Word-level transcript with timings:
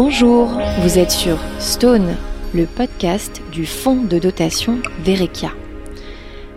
Bonjour, 0.00 0.46
vous 0.80 0.96
êtes 0.96 1.10
sur 1.10 1.38
Stone, 1.58 2.14
le 2.54 2.66
podcast 2.66 3.42
du 3.50 3.66
fonds 3.66 4.04
de 4.04 4.20
dotation 4.20 4.78
Verekia. 5.02 5.50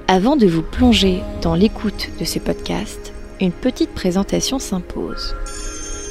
Avant 0.08 0.36
de 0.36 0.46
vous 0.46 0.62
plonger 0.62 1.24
dans 1.42 1.56
l'écoute 1.56 2.10
de 2.20 2.24
ce 2.24 2.38
podcast, 2.38 3.12
une 3.40 3.52
petite 3.52 3.96
présentation 3.96 4.60
s'impose. 4.60 5.36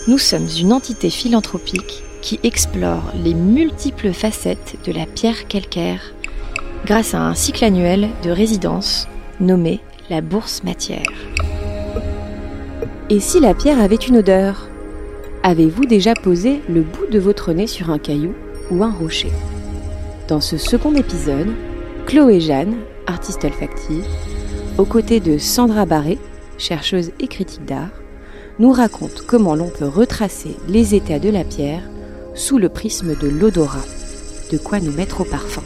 Nous 0.09 0.19
sommes 0.19 0.49
une 0.59 0.73
entité 0.73 1.09
philanthropique 1.09 2.03
qui 2.21 2.41
explore 2.43 3.13
les 3.23 3.35
multiples 3.35 4.13
facettes 4.13 4.79
de 4.85 4.91
la 4.91 5.07
pierre 5.07 5.47
calcaire 5.47 6.13
grâce 6.85 7.15
à 7.15 7.21
un 7.21 7.37
cycle 7.37 7.65
annuel 7.65 8.09
de 8.25 8.31
résidence 8.33 9.07
nommé 9.39 9.79
la 10.11 10.21
bourse 10.21 10.65
matière. 10.65 11.07
Et 13.09 13.21
si 13.21 13.39
la 13.39 13.55
pierre 13.55 13.81
avait 13.81 13.95
une 13.95 14.17
odeur? 14.17 14.70
Avez-vous 15.43 15.87
déjà 15.87 16.13
posé 16.13 16.61
le 16.69 16.83
bout 16.83 17.07
de 17.11 17.19
votre 17.19 17.55
nez 17.55 17.67
sur 17.67 17.89
un 17.89 17.99
caillou 17.99 18.35
ou 18.71 18.85
un 18.85 18.93
rocher 18.93 19.33
Dans 20.29 20.43
ce 20.43 20.59
second 20.59 20.95
épisode, 20.95 21.49
Chloé 22.05 22.41
Jeanne, 22.41 22.77
artiste 23.07 23.45
olfactive, 23.45 24.05
aux 24.77 24.85
côtés 24.85 25.19
de 25.19 25.39
Sandra 25.39 25.87
Barré, 25.87 26.19
chercheuse 26.59 27.13
et 27.21 27.27
critique 27.27 27.65
d'art, 27.65 27.89
nous 28.59 28.71
raconte 28.71 29.23
comment 29.27 29.55
l'on 29.55 29.71
peut 29.71 29.89
retracer 29.89 30.57
les 30.69 30.95
états 30.95 31.19
de 31.19 31.31
la 31.31 31.45
pierre 31.45 31.89
sous 32.35 32.59
le 32.59 32.69
prisme 32.69 33.17
de 33.17 33.29
l'odorat. 33.29 33.87
De 34.53 34.59
quoi 34.59 34.79
nous 34.79 34.93
mettre 34.93 35.23
au 35.23 35.25
parfum. 35.25 35.63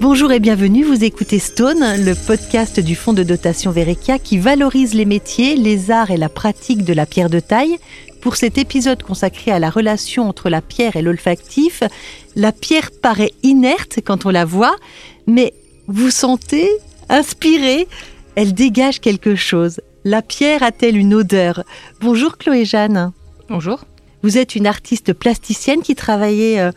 Bonjour 0.00 0.32
et 0.32 0.40
bienvenue, 0.40 0.84
vous 0.84 1.04
écoutez 1.04 1.38
Stone, 1.38 2.04
le 2.04 2.14
podcast 2.14 2.80
du 2.80 2.94
fonds 2.94 3.12
de 3.12 3.22
dotation 3.22 3.70
Verekia 3.70 4.18
qui 4.18 4.38
valorise 4.38 4.94
les 4.94 5.04
métiers, 5.04 5.56
les 5.56 5.90
arts 5.90 6.10
et 6.10 6.16
la 6.16 6.28
pratique 6.28 6.84
de 6.84 6.92
la 6.92 7.06
pierre 7.06 7.30
de 7.30 7.40
taille. 7.40 7.78
Pour 8.20 8.36
cet 8.36 8.58
épisode 8.58 9.02
consacré 9.02 9.50
à 9.50 9.58
la 9.58 9.70
relation 9.70 10.28
entre 10.28 10.50
la 10.50 10.60
pierre 10.60 10.96
et 10.96 11.02
l'olfactif, 11.02 11.82
la 12.36 12.52
pierre 12.52 12.90
paraît 13.02 13.32
inerte 13.42 14.00
quand 14.04 14.26
on 14.26 14.30
la 14.30 14.44
voit, 14.44 14.76
mais 15.26 15.54
vous 15.86 16.10
sentez, 16.10 16.68
inspirée, 17.08 17.86
elle 18.34 18.52
dégage 18.52 19.00
quelque 19.00 19.36
chose. 19.36 19.80
La 20.04 20.22
pierre 20.22 20.62
a-t-elle 20.62 20.96
une 20.96 21.14
odeur? 21.14 21.64
Bonjour 22.00 22.36
Chloé 22.36 22.64
Jeanne. 22.64 23.12
Bonjour. 23.48 23.84
Vous 24.22 24.38
êtes 24.38 24.56
une 24.56 24.66
artiste 24.66 25.12
plasticienne 25.12 25.82
qui 25.82 25.94
travaillait 25.94 26.58
euh, 26.58 26.72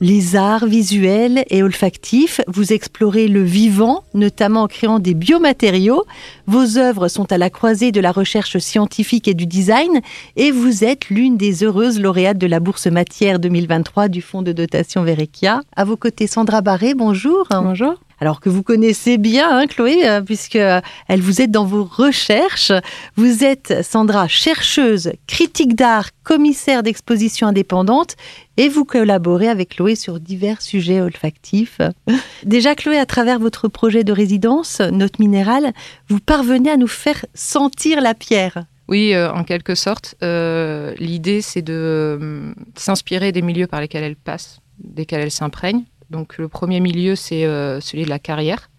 les 0.00 0.36
arts 0.36 0.66
visuels 0.66 1.44
et 1.50 1.62
olfactifs. 1.62 2.40
Vous 2.46 2.72
explorez 2.72 3.28
le 3.28 3.42
vivant, 3.42 4.04
notamment 4.14 4.62
en 4.62 4.68
créant 4.68 4.98
des 4.98 5.14
biomatériaux. 5.14 6.04
Vos 6.46 6.78
œuvres 6.78 7.08
sont 7.08 7.30
à 7.32 7.38
la 7.38 7.50
croisée 7.50 7.92
de 7.92 8.00
la 8.00 8.12
recherche 8.12 8.58
scientifique 8.58 9.28
et 9.28 9.34
du 9.34 9.46
design 9.46 10.00
et 10.36 10.50
vous 10.50 10.84
êtes 10.84 11.08
l'une 11.10 11.36
des 11.36 11.62
heureuses 11.64 12.00
lauréates 12.00 12.38
de 12.38 12.46
la 12.46 12.60
Bourse 12.60 12.86
Matière 12.86 13.38
2023 13.38 14.08
du 14.08 14.22
Fonds 14.22 14.42
de 14.42 14.52
dotation 14.52 15.02
Verekia. 15.02 15.62
À 15.74 15.84
vos 15.84 15.96
côtés, 15.96 16.26
Sandra 16.26 16.60
Barré, 16.60 16.94
bonjour. 16.94 17.46
Bonjour 17.50 18.05
alors 18.18 18.40
que 18.40 18.48
vous 18.48 18.62
connaissez 18.62 19.18
bien, 19.18 19.48
hein, 19.50 19.66
Chloé, 19.66 20.08
euh, 20.08 20.20
puisque 20.22 20.56
euh, 20.56 20.80
elle 21.08 21.20
vous 21.20 21.40
aide 21.40 21.50
dans 21.50 21.64
vos 21.64 21.84
recherches. 21.84 22.72
Vous 23.16 23.44
êtes, 23.44 23.82
Sandra, 23.82 24.28
chercheuse, 24.28 25.12
critique 25.26 25.74
d'art, 25.74 26.10
commissaire 26.24 26.82
d'exposition 26.82 27.46
indépendante, 27.46 28.16
et 28.56 28.68
vous 28.68 28.84
collaborez 28.84 29.48
avec 29.48 29.76
Chloé 29.76 29.94
sur 29.94 30.18
divers 30.18 30.62
sujets 30.62 31.00
olfactifs. 31.00 31.80
Déjà, 32.44 32.74
Chloé, 32.74 32.98
à 32.98 33.06
travers 33.06 33.38
votre 33.38 33.68
projet 33.68 34.02
de 34.02 34.12
résidence, 34.12 34.80
Note 34.80 35.18
Minérale, 35.18 35.72
vous 36.08 36.20
parvenez 36.20 36.70
à 36.70 36.76
nous 36.76 36.86
faire 36.86 37.24
sentir 37.34 38.00
la 38.00 38.14
pierre. 38.14 38.64
Oui, 38.88 39.12
euh, 39.14 39.30
en 39.32 39.44
quelque 39.44 39.74
sorte. 39.74 40.14
L'idée, 40.22 41.42
c'est 41.42 41.62
de 41.62 42.54
s'inspirer 42.76 43.32
des 43.32 43.42
milieux 43.42 43.66
par 43.66 43.80
lesquels 43.80 44.04
elle 44.04 44.16
passe, 44.16 44.60
desquels 44.78 45.20
elle 45.20 45.30
s'imprègne 45.30 45.84
donc 46.10 46.38
le 46.38 46.48
premier 46.48 46.80
milieu, 46.80 47.16
c'est 47.16 47.44
euh, 47.44 47.80
celui 47.80 48.04
de 48.04 48.08
la 48.08 48.18
carrière, 48.18 48.70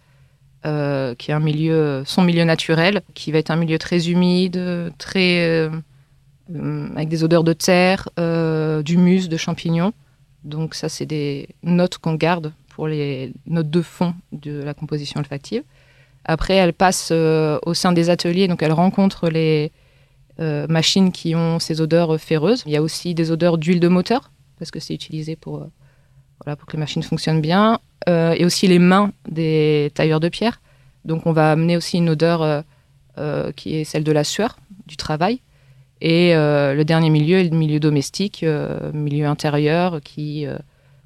euh, 0.66 1.14
qui 1.16 1.32
est 1.32 1.34
un 1.34 1.40
milieu, 1.40 2.04
son 2.06 2.24
milieu 2.24 2.44
naturel, 2.44 3.02
qui 3.14 3.32
va 3.32 3.40
être 3.40 3.52
un 3.52 3.58
milieu 3.58 3.78
très 3.78 4.10
humide, 4.10 4.94
très 4.98 5.46
euh, 5.46 5.70
avec 6.96 7.10
des 7.10 7.24
odeurs 7.24 7.44
de 7.44 7.54
terre, 7.54 8.10
d'humus, 8.84 9.28
de 9.28 9.38
champignons. 9.38 9.94
Donc 10.44 10.76
ça, 10.76 10.88
c'est 10.88 11.06
des 11.06 11.50
notes 11.64 11.98
qu'on 11.98 12.16
garde 12.16 12.54
pour 12.70 12.88
les 12.88 13.34
notes 13.46 13.70
de 13.70 13.82
fond 13.82 14.14
de 14.32 14.64
la 14.64 14.74
composition 14.74 15.20
olfactive. 15.20 15.64
Après, 16.24 16.56
elle 16.56 16.74
passe 16.74 17.12
au 17.12 17.74
sein 17.74 17.92
des 17.92 18.10
ateliers, 18.10 18.48
donc 18.48 18.64
elle 18.64 18.72
rencontre 18.72 19.30
les 19.30 19.72
machines 20.40 21.12
qui 21.12 21.36
ont 21.36 21.60
ces 21.60 21.82
odeurs 21.82 22.20
ferreuses. 22.20 22.64
Il 22.66 22.72
y 22.72 22.78
a 22.78 22.82
aussi 22.82 23.14
des 23.14 23.32
odeurs 23.32 23.58
d'huile 23.58 23.82
de 23.82 23.90
moteur, 23.90 24.32
parce 24.58 24.72
que 24.72 24.80
c'est 24.80 24.94
utilisé 24.94 25.36
pour 25.36 25.68
voilà, 26.44 26.56
pour 26.56 26.68
que 26.68 26.74
les 26.74 26.80
machines 26.80 27.04
fonctionnent 27.04 27.42
bien, 27.42 27.80
euh, 28.08 28.34
et 28.38 28.46
aussi 28.46 28.68
les 28.68 28.80
mains 28.80 29.12
des 29.30 29.92
tailleurs 29.94 30.20
de 30.20 30.30
pierre. 30.30 30.62
Donc 31.06 31.26
on 31.26 31.34
va 31.34 31.52
amener 31.52 31.76
aussi 31.76 31.98
une 31.98 32.10
odeur 32.10 32.42
euh, 32.42 32.62
euh, 33.18 33.52
qui 33.52 33.76
est 33.76 33.84
celle 33.84 34.04
de 34.04 34.12
la 34.12 34.24
sueur, 34.24 34.58
du 34.86 34.98
travail. 34.98 35.42
Et 36.00 36.34
le 36.36 36.84
dernier 36.84 37.10
milieu 37.10 37.40
est 37.40 37.50
le 37.50 37.58
milieu 37.58 37.80
domestique, 37.80 38.46
milieu 38.94 39.26
intérieur, 39.26 40.00
qui 40.04 40.46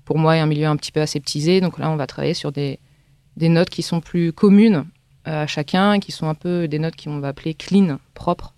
pour 0.04 0.18
moi 0.18 0.36
est 0.36 0.42
un 0.42 0.48
milieu 0.48 0.68
un 0.68 0.76
petit 0.76 0.92
peu 0.92 1.00
aseptisé. 1.00 1.62
Donc 1.62 1.80
là 1.80 1.90
on 1.90 1.96
va 1.96 2.08
travailler 2.08 2.34
sur 2.34 2.52
des, 2.52 2.78
des 3.38 3.48
notes 3.48 3.70
qui 3.70 3.84
sont 3.84 4.02
plus 4.02 4.34
communes 4.34 4.84
à 5.24 5.48
chacun, 5.48 6.02
qui 6.02 6.12
sont 6.12 6.28
un 6.28 6.34
peu 6.34 6.68
des 6.68 6.78
notes 6.78 7.02
qu'on 7.02 7.20
va 7.20 7.30
appeler 7.30 7.54
clean, 7.54 8.00
propres, 8.16 8.54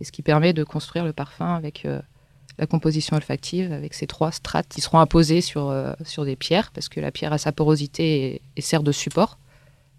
et 0.00 0.04
ce 0.04 0.12
qui 0.12 0.22
permet 0.22 0.54
de 0.54 0.64
construire 0.64 1.04
le 1.04 1.12
parfum 1.12 1.54
avec 1.54 1.86
la 2.60 2.66
composition 2.66 3.16
olfactive 3.16 3.72
avec 3.72 3.94
ces 3.94 4.06
trois 4.06 4.30
strates 4.30 4.68
qui 4.68 4.82
seront 4.82 5.00
imposées 5.00 5.40
sur, 5.40 5.70
euh, 5.70 5.94
sur 6.04 6.26
des 6.26 6.36
pierres, 6.36 6.70
parce 6.72 6.90
que 6.90 7.00
la 7.00 7.10
pierre 7.10 7.32
a 7.32 7.38
sa 7.38 7.52
porosité 7.52 8.42
et, 8.54 8.60
sert 8.60 8.82
de 8.82 8.92
support. 8.92 9.38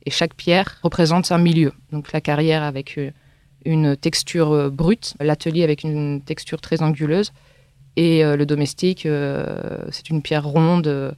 Et 0.06 0.12
chaque 0.12 0.36
pierre 0.36 0.78
représente 0.84 1.32
un 1.32 1.40
milieu. 1.40 1.74
Donc 1.92 2.12
la 2.12 2.22
carrière 2.22 2.62
avec 2.62 3.00
euh, 3.00 3.10
une 3.66 3.98
texture 3.98 4.52
euh, 4.52 4.70
brute, 4.70 5.16
l'atelier 5.20 5.64
avec 5.64 5.84
une 5.84 6.22
texture 6.22 6.62
très 6.62 6.84
anguleuse, 6.84 7.34
et 7.98 8.24
le 8.24 8.46
domestique, 8.46 9.06
c'est 9.90 10.10
une 10.10 10.22
pierre 10.22 10.46
ronde, 10.46 11.14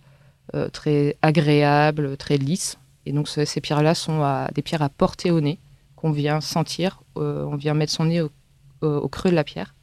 très 0.72 1.16
agréable, 1.22 2.18
très 2.18 2.38
lisse. 2.38 2.80
Et 3.06 3.12
donc 3.12 3.30
ces 3.30 3.62
pierres-là 3.62 3.94
sont 3.94 4.48
des 4.56 4.64
pierres 4.64 4.82
à 4.82 4.90
porter 4.90 5.30
au 5.30 5.40
nez, 5.40 5.60
qu'on 5.96 6.10
vient 6.10 6.42
sentir, 6.42 7.04
on 7.16 7.56
vient 7.58 7.76
mettre 7.76 7.94
son 7.94 8.06
nez 8.06 8.22
au 8.82 9.08
creux 9.08 9.30
de 9.30 9.36
la 9.36 9.44
pierre 9.44 9.76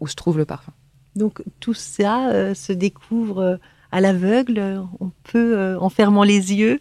où 0.00 0.06
se 0.06 0.14
trouve 0.14 0.38
le 0.38 0.44
parfum. 0.44 0.72
Donc 1.16 1.42
tout 1.58 1.74
ça 1.74 2.30
euh, 2.30 2.54
se 2.54 2.72
découvre 2.72 3.38
euh, 3.38 3.56
à 3.92 4.00
l'aveugle, 4.00 4.82
on 5.00 5.10
peut, 5.24 5.76
en 5.80 5.88
fermant 5.88 6.22
les 6.22 6.54
yeux, 6.54 6.78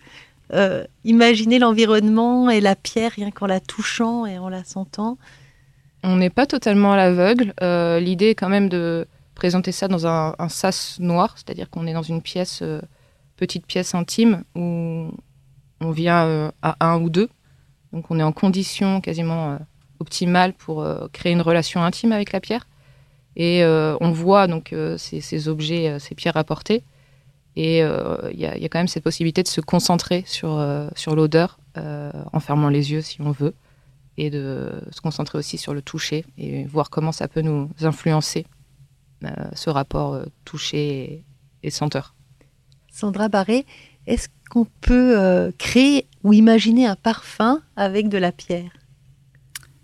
imaginer 1.04 1.58
l'environnement 1.58 2.52
et 2.52 2.62
la 2.62 2.76
pierre 2.76 3.14
rien 3.14 3.32
qu'en 3.32 3.48
la 3.48 3.60
touchant 3.60 4.28
et 4.28 4.38
en 4.38 4.48
la 4.48 4.64
sentant. 4.64 5.18
On 6.04 6.18
n'est 6.18 6.30
pas 6.30 6.46
totalement 6.46 6.94
à 6.94 6.98
l'aveugle. 6.98 7.52
L'idée 8.00 8.28
est 8.28 8.36
quand 8.36 8.50
même 8.50 8.70
de 8.70 9.08
présenter 9.34 9.72
ça 9.72 9.88
dans 9.88 10.06
un, 10.06 10.50
sas 10.50 11.00
noir, 11.00 11.34
c'est-à-dire 11.36 11.72
qu'on 11.72 11.88
est 11.88 11.94
dans 11.94 12.04
une 12.04 12.22
pièce, 12.22 12.62
petite 13.38 13.66
pièce 13.66 13.96
intime, 13.96 14.44
où 14.54 15.10
on 15.82 15.92
vient 15.92 16.52
à 16.62 16.76
un 16.80 17.02
ou 17.02 17.10
deux. 17.10 17.30
Donc 17.92 18.12
on 18.12 18.20
est 18.20 18.24
en 18.24 18.34
condition 18.34 19.02
quasiment 19.02 19.58
optimale 20.00 20.54
pour 20.54 20.88
créer 21.12 21.32
une 21.32 21.42
relation 21.42 21.84
intime 21.84 22.12
avec 22.12 22.34
la 22.34 22.40
pierre. 22.40 22.68
Et 23.40 23.64
euh, 23.64 23.96
on 24.02 24.12
voit 24.12 24.48
donc 24.48 24.74
euh, 24.74 24.98
ces, 24.98 25.48
objets, 25.48 25.88
euh, 25.88 26.00
ces 26.00 26.14
pierres 26.14 26.36
apportées. 26.36 26.84
Et 27.56 27.80
il 27.80 28.40
y, 28.40 28.46
a 28.46 28.70
quand 28.70 28.80
même 28.80 28.88
cette 28.88 29.04
possibilité 29.04 29.44
de 29.44 29.48
se 29.50 29.60
concentrer 29.60 30.24
sur, 30.26 30.66
sur 30.96 31.14
l'odeur 31.14 31.60
en 31.76 32.40
fermant 32.40 32.70
les 32.70 32.94
yeux 32.94 33.02
si 33.02 33.20
on 33.22 33.32
veut. 33.32 33.54
Et 34.16 34.30
de 34.30 34.82
se 34.92 35.02
concentrer 35.02 35.38
aussi 35.38 35.58
sur 35.58 35.74
le 35.74 35.82
toucher 35.82 36.24
et 36.38 36.64
voir 36.66 36.90
comment 36.90 37.12
ça 37.12 37.28
peut 37.28 37.42
nous 37.42 37.70
influencer, 37.82 38.46
ce 39.56 39.70
rapport 39.70 40.22
toucher 40.46 41.26
et, 41.64 41.70
senteur. 41.70 42.16
Sandra 42.94 43.28
Barré, 43.28 43.66
est-ce 44.08 44.30
qu'on 44.50 44.68
peut 44.80 45.52
créer 45.58 46.08
ou 46.24 46.32
imaginer 46.32 46.86
un 46.86 46.96
parfum 46.96 47.62
avec 47.76 48.08
de 48.08 48.20
la 48.20 48.32
pierre? 48.32 48.79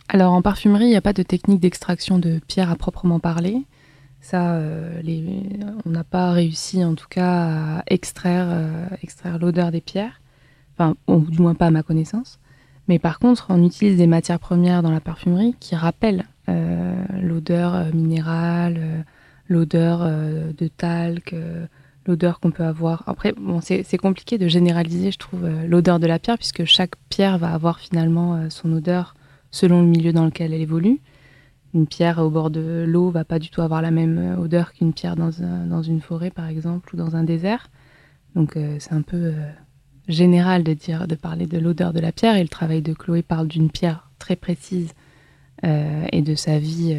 Alors 0.08 0.34
en 0.34 0.42
parfumerie, 0.42 0.86
il 0.86 0.90
n'y 0.90 0.96
a 0.96 1.02
pas 1.02 1.14
de 1.14 1.24
technique 1.24 1.60
d'extraction 1.60 2.20
de 2.20 2.40
pierre 2.48 2.70
à 2.70 2.76
proprement 2.76 3.20
parler. 3.20 3.66
Ça, 4.22 4.54
euh, 4.54 5.02
on 5.86 5.90
n'a 5.90 6.04
pas 6.04 6.32
réussi 6.32 6.84
en 6.84 6.96
tout 6.96 7.08
cas 7.10 7.78
à 7.78 7.84
extraire, 7.88 8.48
euh, 8.50 8.88
extraire 9.02 9.40
l'odeur 9.40 9.72
des 9.72 9.82
pierres, 9.82 10.22
enfin, 10.74 10.96
ou 11.08 11.20
du 11.20 11.42
moins 11.42 11.56
pas 11.56 11.68
à 11.68 11.72
ma 11.72 11.84
connaissance. 11.84 12.40
Mais 12.88 13.00
par 13.00 13.18
contre, 13.18 13.48
on 13.50 13.64
utilise 13.64 13.98
des 13.98 14.08
matières 14.08 14.40
premières 14.40 14.84
dans 14.84 14.92
la 14.92 15.00
parfumerie 15.00 15.56
qui 15.60 15.76
rappellent 15.76 16.26
euh, 16.50 17.04
l'odeur 17.22 17.94
minérale, 17.94 19.06
l'odeur 19.48 20.00
de 20.06 20.68
talc, 20.68 21.36
l'odeur 22.06 22.40
qu'on 22.40 22.52
peut 22.52 22.64
avoir. 22.64 23.04
Après, 23.08 23.34
bon, 23.34 23.60
c'est 23.62 23.98
compliqué 23.98 24.38
de 24.38 24.48
généraliser, 24.48 25.12
je 25.12 25.18
trouve, 25.18 25.48
l'odeur 25.68 26.00
de 26.00 26.06
la 26.06 26.20
pierre, 26.20 26.38
puisque 26.38 26.66
chaque 26.66 26.96
pierre 27.10 27.40
va 27.40 27.52
avoir 27.52 27.80
finalement 27.80 28.50
son 28.52 28.72
odeur 28.72 29.15
selon 29.56 29.82
le 29.82 29.88
milieu 29.88 30.12
dans 30.12 30.26
lequel 30.26 30.54
elle 30.54 30.62
évolue. 30.62 31.00
une 31.74 31.88
pierre 31.88 32.20
au 32.20 32.30
bord 32.30 32.50
de 32.50 32.84
l'eau 32.86 33.10
va 33.10 33.24
pas 33.24 33.40
du 33.40 33.50
tout 33.50 33.62
avoir 33.62 33.82
la 33.82 33.92
même 33.92 34.38
odeur 34.38 34.74
qu'une 34.74 34.94
pierre 34.94 35.16
dans, 35.16 35.32
dans, 35.70 35.82
une 35.82 36.02
forêt, 36.02 36.30
par 36.30 36.48
exemple, 36.48 36.94
ou 36.94 36.98
dans 36.98 37.16
un 37.16 37.24
désert. 37.24 37.70
Donc 38.36 38.58
c'est 38.80 38.94
un 38.94 39.02
peu 39.02 39.34
général 40.08 40.64
de 40.64 40.74
dire, 40.74 41.08
de 41.08 41.16
parler 41.16 41.48
de 41.48 41.58
l'odeur 41.58 41.94
de 41.94 42.00
la 42.00 42.12
pierre. 42.12 42.36
Et 42.36 42.44
le 42.44 42.50
travail 42.50 42.82
de 42.82 42.94
Chloé 42.94 43.24
parle 43.24 43.48
d'une 43.48 43.70
pierre 43.70 44.10
très 44.20 44.36
précise 44.36 44.94
et 45.64 46.22
de 46.22 46.36
sa 46.36 46.60
vie 46.60 46.98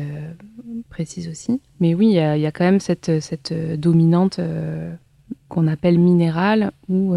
précise 0.89 1.29
aussi. 1.29 1.61
Mais 1.81 1.95
oui, 1.95 2.09
il 2.09 2.41
y, 2.41 2.47
a 2.47 2.53
quand 2.53 2.65
même 2.65 2.81
cette, 2.81 3.21
cette 3.21 3.53
dominante 3.81 4.41
qu'on 5.49 5.67
appelle 5.69 5.99
minérale 5.99 6.73
où 6.89 7.15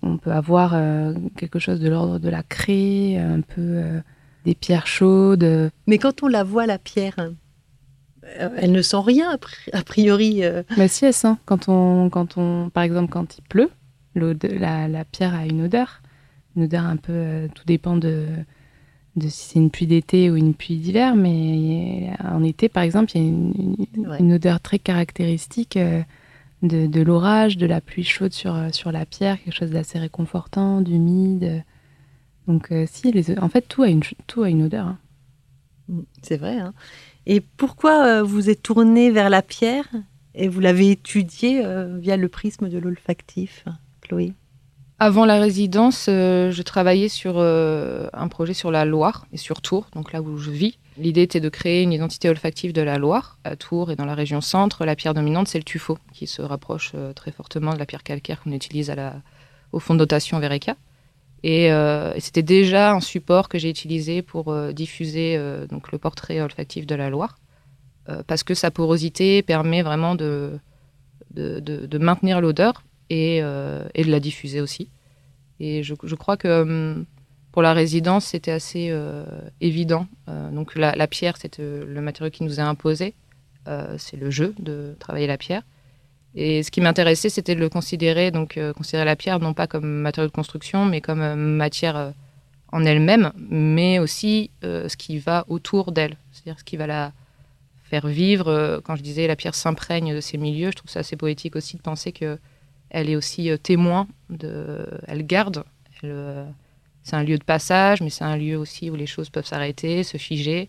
on 0.00 0.16
peut 0.16 0.32
avoir 0.32 0.72
euh, 0.74 1.12
quelque 1.36 1.58
chose 1.58 1.80
de 1.80 1.88
l'ordre 1.88 2.18
de 2.18 2.28
la 2.28 2.42
craie, 2.42 3.18
un 3.18 3.40
peu 3.40 3.60
euh, 3.60 4.00
des 4.44 4.54
pierres 4.54 4.86
chaudes. 4.86 5.70
Mais 5.86 5.98
quand 5.98 6.22
on 6.22 6.28
la 6.28 6.44
voit, 6.44 6.66
la 6.66 6.78
pierre, 6.78 7.14
euh, 7.18 8.48
elle 8.56 8.72
ne 8.72 8.82
sent 8.82 9.00
rien 9.04 9.38
a 9.72 9.82
priori. 9.82 10.42
Mais 10.76 10.88
si 10.88 11.04
elle 11.04 11.14
sent. 11.14 11.34
Quand 11.44 11.68
on, 11.68 12.10
quand 12.10 12.36
on, 12.36 12.70
par 12.70 12.82
exemple, 12.82 13.10
quand 13.10 13.38
il 13.38 13.42
pleut, 13.42 13.70
la, 14.14 14.88
la, 14.88 15.04
pierre 15.04 15.34
a 15.34 15.46
une 15.46 15.62
odeur. 15.62 16.02
Une 16.56 16.64
odeur 16.64 16.84
un 16.84 16.96
peu. 16.96 17.48
tout 17.54 17.64
dépend 17.66 17.96
de, 17.96 18.26
de 19.16 19.28
si 19.28 19.50
c'est 19.50 19.58
une 19.58 19.70
pluie 19.70 19.86
d'été 19.86 20.30
ou 20.30 20.36
une 20.36 20.54
pluie 20.54 20.76
d'hiver. 20.76 21.16
Mais 21.16 22.10
en 22.22 22.42
été, 22.42 22.68
par 22.68 22.82
exemple, 22.82 23.12
il 23.14 23.22
y 23.22 23.24
a 23.24 23.28
une, 23.28 23.86
une 24.18 24.32
odeur 24.34 24.60
très 24.60 24.78
caractéristique 24.78 25.78
de, 26.62 27.02
l'orage, 27.02 27.56
de 27.56 27.66
la 27.66 27.80
pluie 27.80 28.04
chaude 28.04 28.32
sur, 28.32 28.54
euh, 28.54 28.68
sur 28.70 28.92
la 28.92 29.04
pierre, 29.04 29.42
quelque 29.42 29.54
chose 29.54 29.70
d'assez 29.70 29.98
réconfortant, 29.98 30.80
d'humide. 30.80 31.64
Donc, 32.46 32.72
euh, 32.72 32.86
si, 32.90 33.12
les, 33.12 33.38
en 33.38 33.48
fait, 33.48 33.62
tout 33.62 33.82
a 33.82 33.88
une, 33.88 34.02
tout 34.26 34.42
a 34.42 34.48
une 34.48 34.64
odeur. 34.64 34.86
Hein. 34.86 34.98
Mm, 35.88 36.00
c'est 36.22 36.36
vrai. 36.36 36.58
Hein. 36.58 36.74
Et 37.26 37.40
pourquoi 37.40 38.06
euh, 38.06 38.22
vous 38.22 38.50
êtes 38.50 38.62
tourné 38.62 39.10
vers 39.10 39.30
la 39.30 39.42
pierre 39.42 39.88
et 40.34 40.48
vous 40.48 40.60
l'avez 40.60 40.90
étudiée 40.90 41.62
via 41.98 42.16
le 42.16 42.28
prisme 42.28 42.70
de 42.70 42.78
l'olfactif, 42.78 43.66
Chloé? 44.00 44.32
Avant 44.98 45.26
la 45.26 45.38
résidence, 45.38 46.06
je 46.06 46.62
travaillais 46.62 47.10
sur 47.10 47.38
un 47.38 48.28
projet 48.28 48.54
sur 48.54 48.70
la 48.70 48.86
Loire 48.86 49.26
et 49.30 49.36
sur 49.36 49.60
Tours, 49.60 49.88
donc 49.92 50.14
là 50.14 50.22
où 50.22 50.38
je 50.38 50.50
vis. 50.50 50.78
L'idée 50.98 51.22
était 51.22 51.40
de 51.40 51.48
créer 51.48 51.82
une 51.82 51.92
identité 51.92 52.28
olfactive 52.28 52.72
de 52.72 52.82
la 52.82 52.98
Loire, 52.98 53.38
à 53.44 53.56
Tours 53.56 53.90
et 53.90 53.96
dans 53.96 54.04
la 54.04 54.14
région 54.14 54.40
centre. 54.40 54.84
La 54.84 54.94
pierre 54.94 55.14
dominante, 55.14 55.48
c'est 55.48 55.58
le 55.58 55.64
tuffeau, 55.64 55.98
qui 56.12 56.26
se 56.26 56.42
rapproche 56.42 56.92
euh, 56.94 57.14
très 57.14 57.32
fortement 57.32 57.72
de 57.72 57.78
la 57.78 57.86
pierre 57.86 58.02
calcaire 58.02 58.42
qu'on 58.42 58.52
utilise 58.52 58.90
à 58.90 58.94
la, 58.94 59.14
au 59.72 59.78
fond 59.78 59.94
de 59.94 60.00
dotation 60.00 60.38
Euh, 61.44 62.14
et, 62.14 62.20
c'était 62.20 62.42
déjà 62.42 62.92
un 62.92 63.00
support 63.00 63.48
que 63.48 63.58
j'ai 63.58 63.68
utilisé 63.68 64.22
pour 64.22 64.52
euh, 64.52 64.72
diffuser 64.72 65.38
donc 65.68 65.92
le 65.92 65.98
portrait 65.98 66.40
olfactif 66.40 66.86
de 66.86 66.94
la 66.94 67.10
Loire, 67.10 67.36
parce 68.26 68.42
que 68.42 68.54
sa 68.54 68.70
porosité 68.70 69.42
permet 69.42 69.82
vraiment 69.82 70.14
de, 70.14 70.58
de, 71.34 71.98
maintenir 71.98 72.40
l'odeur 72.40 72.82
et, 73.10 73.40
de 73.40 74.10
la 74.10 74.20
diffuser 74.20 74.60
aussi. 74.60 74.88
Et 75.60 75.82
je, 75.82 75.94
crois 76.14 76.36
que 76.36 76.62
hum, 76.62 77.06
pour 77.52 77.60
la 77.60 77.74
résidence, 77.74 78.24
c'était 78.24 78.50
assez 78.50 78.88
euh, 78.90 79.24
évident. 79.60 80.06
Euh, 80.28 80.50
donc 80.50 80.74
la, 80.74 81.06
pierre, 81.06 81.36
c'est 81.36 81.60
euh, 81.60 81.84
le 81.86 82.00
matériau 82.00 82.30
qui 82.30 82.44
nous 82.44 82.58
est 82.58 82.62
imposé. 82.62 83.14
c'est 83.98 84.16
le 84.16 84.30
jeu 84.30 84.54
de 84.58 84.96
travailler 84.98 85.26
la 85.26 85.36
pierre. 85.36 85.62
Et 86.34 86.62
ce 86.62 86.70
qui 86.70 86.80
m'intéressait, 86.80 87.28
c'était 87.28 87.54
de 87.54 87.60
le 87.60 87.68
considérer, 87.68 88.30
donc 88.30 88.58
considérer 88.76 89.04
la 89.04 89.16
pierre 89.16 89.38
non 89.38 89.52
pas 89.52 89.66
comme 89.66 89.86
matériau 89.86 90.28
de 90.28 90.34
construction, 90.34 90.86
mais 90.86 91.00
comme 91.00 91.34
matière 91.34 92.14
en 92.72 92.84
elle-même, 92.86 93.32
mais 93.50 93.98
aussi 93.98 94.50
ce 94.62 94.96
qui 94.96 95.18
va 95.18 95.44
autour 95.48 95.92
d'elle, 95.92 96.16
c'est-à-dire 96.32 96.58
ce 96.58 96.64
qui 96.64 96.78
va 96.78 96.86
la 96.86 97.12
faire 97.84 98.06
vivre. 98.06 98.80
quand 98.82 98.96
je 98.96 99.02
disais 99.02 99.26
la 99.26 99.36
pierre 99.36 99.54
s'imprègne 99.54 100.14
de 100.14 100.22
ses 100.22 100.38
milieux, 100.38 100.70
je 100.70 100.76
trouve 100.76 100.90
ça 100.90 101.00
assez 101.00 101.16
poétique 101.16 101.54
aussi 101.54 101.76
de 101.76 101.82
penser 101.82 102.12
que 102.12 102.38
elle 102.88 103.10
est 103.10 103.16
aussi 103.16 103.50
témoin 103.62 104.06
de, 104.30 104.86
elle 105.06 105.26
garde, 105.26 105.64
c'est 107.02 107.16
un 107.16 107.24
lieu 107.24 107.38
de 107.38 107.44
passage, 107.44 108.00
mais 108.00 108.10
c'est 108.10 108.24
un 108.24 108.36
lieu 108.36 108.56
aussi 108.56 108.90
où 108.90 108.94
les 108.94 109.06
choses 109.06 109.30
peuvent 109.30 109.46
s'arrêter, 109.46 110.02
se 110.04 110.16
figer. 110.16 110.68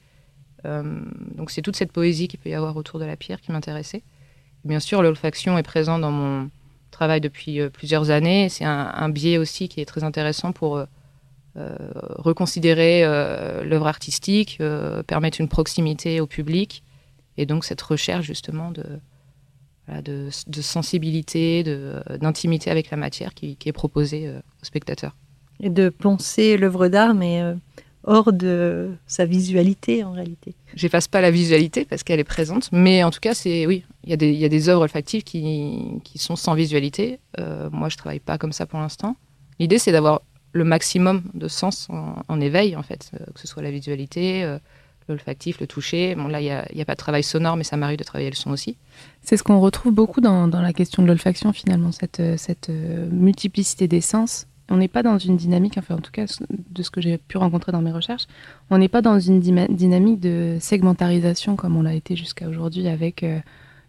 Euh, 0.66 1.02
donc 1.36 1.52
c'est 1.52 1.62
toute 1.62 1.76
cette 1.76 1.92
poésie 1.92 2.28
qu'il 2.28 2.40
peut 2.40 2.50
y 2.50 2.54
avoir 2.54 2.76
autour 2.76 3.00
de 3.00 3.06
la 3.06 3.16
pierre 3.16 3.42
qui 3.42 3.52
m'intéressait. 3.52 4.02
Bien 4.66 4.80
sûr, 4.80 5.02
l'olfaction 5.02 5.58
est 5.58 5.64
présente 5.64 6.02
dans 6.02 6.12
mon 6.12 6.50
travail 6.92 7.22
depuis 7.22 7.60
euh, 7.60 7.70
plusieurs 7.70 8.10
années. 8.10 8.50
C'est 8.50 8.66
un, 8.66 9.10
biais 9.10 9.38
aussi 9.38 9.68
qui 9.68 9.82
est 9.82 9.86
très 9.86 10.04
intéressant 10.04 10.52
pour 10.52 10.78
euh, 10.78 10.86
reconsidérer 11.56 13.04
l'œuvre 13.64 13.88
artistique, 13.88 14.62
permettre 15.08 15.40
une 15.40 15.50
proximité 15.50 16.20
au 16.20 16.28
public, 16.28 16.84
et 17.38 17.46
donc 17.46 17.64
cette 17.66 17.82
recherche 17.82 18.26
justement 18.26 18.72
de, 18.72 20.30
sensibilité, 20.62 21.64
d'intimité 22.20 22.72
avec 22.72 22.90
la 22.90 22.98
matière 22.98 23.34
qui, 23.34 23.58
est 23.64 23.72
proposée 23.72 24.30
aux 24.30 24.66
spectateurs 24.66 25.16
et 25.60 25.70
de 25.70 25.90
penser 25.90 26.58
l'œuvre 26.58 26.88
d'art, 26.88 27.14
mais 27.14 27.42
euh, 27.42 27.56
hors 28.04 28.34
de 28.34 28.92
sa 29.08 29.26
visualité 29.26 30.04
en 30.04 30.12
réalité. 30.12 30.56
J'efface 30.76 31.08
pas 31.08 31.22
la 31.22 31.32
visualité 31.32 31.86
parce 31.86 32.04
qu'elle 32.04 32.20
est 32.20 32.26
présente, 32.26 32.70
mais 32.72 33.04
en 33.04 33.12
tout 33.12 33.20
cas, 33.20 33.34
c'est 33.34 33.66
oui, 33.66 33.84
il 34.04 34.10
y, 34.10 34.14
a 34.14 34.18
des, 34.18 34.32
y 34.32 34.46
a 34.46 34.50
des 34.50 34.70
œuvres 34.70 34.82
olfactives 34.82 35.24
qui, 35.24 36.02
qui 36.04 36.18
sont 36.18 36.36
sans 36.36 36.54
visualité. 36.54 37.20
Euh, 37.40 37.70
moi, 37.72 37.90
je 37.90 37.98
travaille 37.98 38.20
pas 38.20 38.38
comme 38.38 38.54
ça 38.54 38.66
pour 38.66 38.80
l'instant. 38.80 39.16
L'idée, 39.60 39.78
c'est 39.78 39.92
d'avoir 39.92 40.22
le 40.52 40.64
maximum 40.64 41.24
de 41.34 41.48
sens 41.48 41.88
en, 41.90 42.42
éveil, 42.42 42.76
en 42.76 42.84
fait, 42.84 43.12
euh, 43.14 43.26
que 43.34 43.40
ce 43.40 43.48
soit 43.48 43.64
la 43.64 43.72
visualité, 43.72 44.58
l'olfactif, 45.08 45.60
le 45.60 45.68
toucher. 45.68 46.16
Bon, 46.16 46.28
là, 46.28 46.42
il 46.42 46.44
n'y 46.44 46.52
a, 46.52 46.66
a, 46.66 46.86
pas 46.86 46.94
de 46.94 47.00
travail 47.00 47.24
sonore, 47.24 47.58
mais 47.58 47.64
ça 47.64 47.78
m'arrive 47.78 47.98
de 47.98 48.04
travailler 48.04 48.30
le 48.30 48.36
son 48.36 48.52
aussi. 48.52 48.78
C'est 49.22 49.38
ce 49.38 49.44
qu'on 49.44 49.60
retrouve 49.60 49.94
beaucoup 49.94 50.22
dans, 50.22 50.48
dans, 50.48 50.62
la 50.62 50.74
question 50.74 51.02
de 51.02 51.08
l'olfaction, 51.08 51.54
finalement, 51.54 51.92
cette, 51.92 52.22
cette 52.38 52.70
multiplicité 52.70 53.88
des 53.88 54.02
sens 54.02 54.48
on 54.70 54.78
n'est 54.78 54.88
pas 54.88 55.04
dans 55.04 55.18
une 55.18 55.38
dynamique, 55.38 55.78
enfin 55.78 55.96
en 55.96 56.02
tout 56.02 56.12
cas 56.12 56.26
de 56.50 56.84
ce 56.84 56.90
que 56.90 57.02
j'ai 57.02 57.18
pu 57.18 57.38
rencontrer 57.38 57.72
dans 57.72 57.82
mes 57.82 57.92
recherches, 57.92 58.28
on 58.70 58.78
n'est 58.78 58.88
pas 58.88 59.02
dans 59.02 59.20
une 59.20 59.40
dynamique 59.40 60.20
de 60.20 60.58
segmentarisation 60.60 61.56
comme 61.56 61.76
on 61.76 61.82
l'a 61.82 61.94
été 61.94 62.16
jusqu'à 62.16 62.48
aujourd'hui 62.48 62.88
avec 62.88 63.24
euh, 63.24 63.40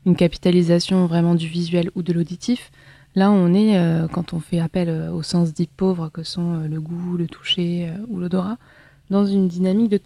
une 0.06 0.16
capitalisation 0.16 1.06
vraiment 1.06 1.34
du 1.34 1.46
visuel 1.46 1.90
ou 1.94 2.02
de 2.02 2.12
l'auditif. 2.12 2.70
Là, 3.14 3.30
on 3.30 3.54
est, 3.54 3.78
euh, 3.78 4.08
quand 4.08 4.32
on 4.32 4.40
fait 4.40 4.58
appel 4.58 4.88
euh, 4.88 5.12
aux 5.12 5.22
sens 5.22 5.54
dits 5.54 5.70
pauvres 5.74 6.08
que 6.08 6.24
sont 6.24 6.58
le 6.58 6.80
goût, 6.80 7.16
le 7.16 7.28
toucher 7.28 7.90
ou 8.08 8.18
l'odorat, 8.18 8.58
dans 9.10 9.26
une 9.26 9.48
dynamique 9.48 9.90
de, 9.90 10.00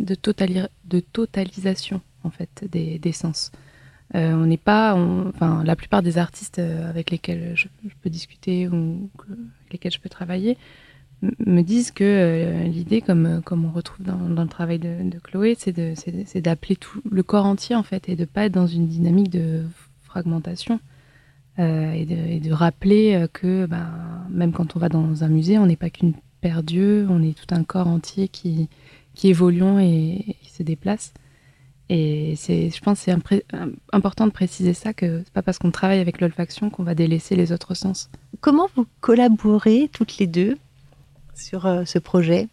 de, 0.00 1.00
totalisation 1.00 2.00
en 2.24 2.30
fait 2.30 2.64
des 2.70 3.12
sens. 3.12 3.52
Euh, 4.14 4.32
on 4.32 4.46
n'est 4.46 4.56
pas, 4.56 4.94
enfin, 4.94 5.62
la 5.64 5.76
plupart 5.76 6.02
des 6.02 6.16
artistes 6.16 6.58
euh, 6.58 6.88
avec 6.88 7.10
lesquels 7.10 7.52
je, 7.54 7.66
peux 8.02 8.08
discuter 8.08 8.66
ou 8.68 9.10
lesquels 9.70 9.92
je 9.92 10.00
peux 10.00 10.08
travailler 10.08 10.56
me 11.44 11.62
disent 11.62 11.90
que 11.90 12.04
euh, 12.04 12.62
l'idée, 12.64 13.02
comme, 13.02 13.42
comme 13.44 13.64
on 13.64 13.70
retrouve 13.70 14.06
dans, 14.06 14.42
le 14.42 14.48
travail 14.48 14.78
de, 14.78 15.18
Chloé, 15.22 15.56
c'est 15.58 16.40
d'appeler 16.40 16.76
tout 16.76 17.02
le 17.10 17.22
corps 17.22 17.44
entier 17.44 17.74
en 17.74 17.82
fait 17.82 18.08
et 18.08 18.16
de 18.16 18.24
pas 18.24 18.44
être 18.44 18.52
dans 18.52 18.68
une 18.68 18.86
dynamique 18.86 19.30
de 19.30 19.64
fragmentation 20.04 20.80
et, 21.58 22.06
de, 22.06 22.52
rappeler 22.52 23.26
que 23.32 23.66
ben, 23.66 23.90
même 24.30 24.52
quand 24.52 24.76
on 24.76 24.78
va 24.78 24.88
dans 24.88 25.24
un 25.24 25.28
musée, 25.28 25.58
on 25.58 25.66
n'est 25.66 25.74
pas 25.74 25.90
qu'une 25.90 26.14
paire 26.40 26.62
d'yeux, 26.62 27.04
on 27.10 27.20
est 27.20 27.36
tout 27.36 27.52
un 27.52 27.64
corps 27.64 27.88
entier 27.88 28.28
qui, 28.28 28.68
qui 29.14 29.28
évolue 29.28 29.82
et 29.82 30.36
qui 30.40 30.52
se 30.52 30.62
déplace. 30.62 31.12
Et 31.90 32.34
c'est, 32.36 32.70
je 32.70 32.80
pense 32.80 33.02
que 33.02 33.10
c'est 33.10 33.56
important 33.92 34.26
de 34.26 34.32
préciser 34.32 34.74
ça, 34.74 34.92
que 34.92 35.22
c'est 35.24 35.32
pas 35.32 35.42
parce 35.42 35.58
qu'on 35.58 35.70
travaille 35.70 36.00
avec 36.00 36.20
l'olfaction 36.20 36.68
qu'on 36.68 36.82
va 36.82 36.94
délaisser 36.94 37.34
les 37.34 37.50
autres 37.50 37.74
sens. 37.74 38.10
Comment 38.40 38.68
vous 38.76 38.86
collaborez 39.00 39.88
toutes 39.92 40.18
les 40.18 40.26
deux 40.26 40.58
sur 41.34 41.64
euh, 41.64 41.84
ce 41.86 41.98
projet? 41.98 42.48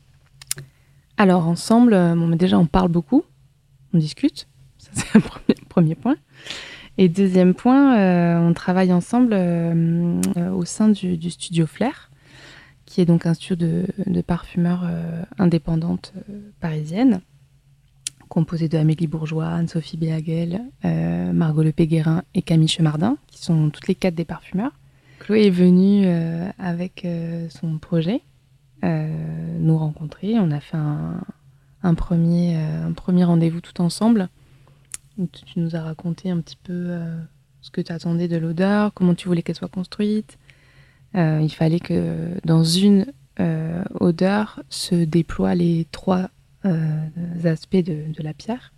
Alors 1.17 1.47
ensemble, 1.47 1.93
euh, 1.93 2.15
bon, 2.15 2.29
déjà 2.29 2.57
on 2.57 2.65
parle 2.65 2.87
beaucoup, 2.87 3.23
on 3.93 3.97
discute, 3.97 4.47
ça 4.77 4.91
c'est 4.93 5.17
un 5.17 5.21
premier, 5.69 5.95
point. 5.95 6.15
Et 6.97 7.09
deuxième 7.09 7.53
point, 7.53 7.97
euh, 7.97 8.39
on 8.39 8.53
travaille 8.53 8.93
ensemble 8.93 9.33
au 9.33 10.63
sein 10.63 10.87
du, 10.87 11.29
studio 11.29 11.67
Flair, 11.67 12.09
qui 12.85 13.01
est 13.01 13.05
donc 13.05 13.25
un 13.25 13.33
studio 13.33 13.57
de, 13.57 13.85
de 14.05 14.21
parfumeurs 14.21 14.89
indépendantes 15.37 16.13
parisiennes 16.61 17.19
composé 18.29 18.69
de 18.69 18.77
Amélie 18.77 19.07
Bourgeois, 19.07 19.47
Anne-Sophie 19.47 19.97
Béhagel, 19.97 20.61
euh, 20.83 21.31
Margot 21.33 21.63
Le 21.63 21.71
Péguérin 21.71 22.23
et 22.33 22.41
Camille 22.41 22.67
Chemardin, 22.67 23.17
qui 23.27 23.41
sont 23.41 23.69
toutes 23.69 23.87
les 23.87 23.95
quatre 23.95 24.15
des 24.15 24.25
parfumeurs. 24.25 24.71
Chloé 25.19 25.47
est 25.47 25.51
venue 25.51 26.03
euh, 26.05 26.49
avec 26.59 27.05
euh, 27.05 27.47
son 27.49 27.77
projet 27.77 28.21
nous 28.83 29.79
rencontrer. 29.79 30.37
On 30.37 30.51
a 30.51 30.59
fait 30.59 30.77
un, 30.77 31.93
premier, 31.95 32.55
rendez-vous 33.23 33.59
tout 33.59 33.81
ensemble. 33.81 34.29
tu 35.17 35.59
nous 35.59 35.75
as 35.75 35.81
raconté 35.81 36.29
un 36.29 36.39
petit 36.39 36.57
peu 36.61 36.95
ce 37.61 37.71
que 37.71 37.81
tu 37.81 37.91
attendais 37.91 38.27
de 38.27 38.37
l'odeur, 38.37 38.93
comment 38.93 39.15
tu 39.15 39.27
voulais 39.27 39.41
qu'elle 39.41 39.55
soit 39.55 39.69
construite. 39.69 40.37
il 41.15 41.49
fallait 41.49 41.79
que 41.79 42.39
dans 42.45 42.63
une 42.63 43.07
odeur 43.99 44.61
se 44.69 44.93
déploient 44.93 45.55
les 45.55 45.87
trois 45.91 46.29
aspects 47.43 47.75
de, 47.77 48.05
la 48.19 48.33
pierre. 48.33 48.73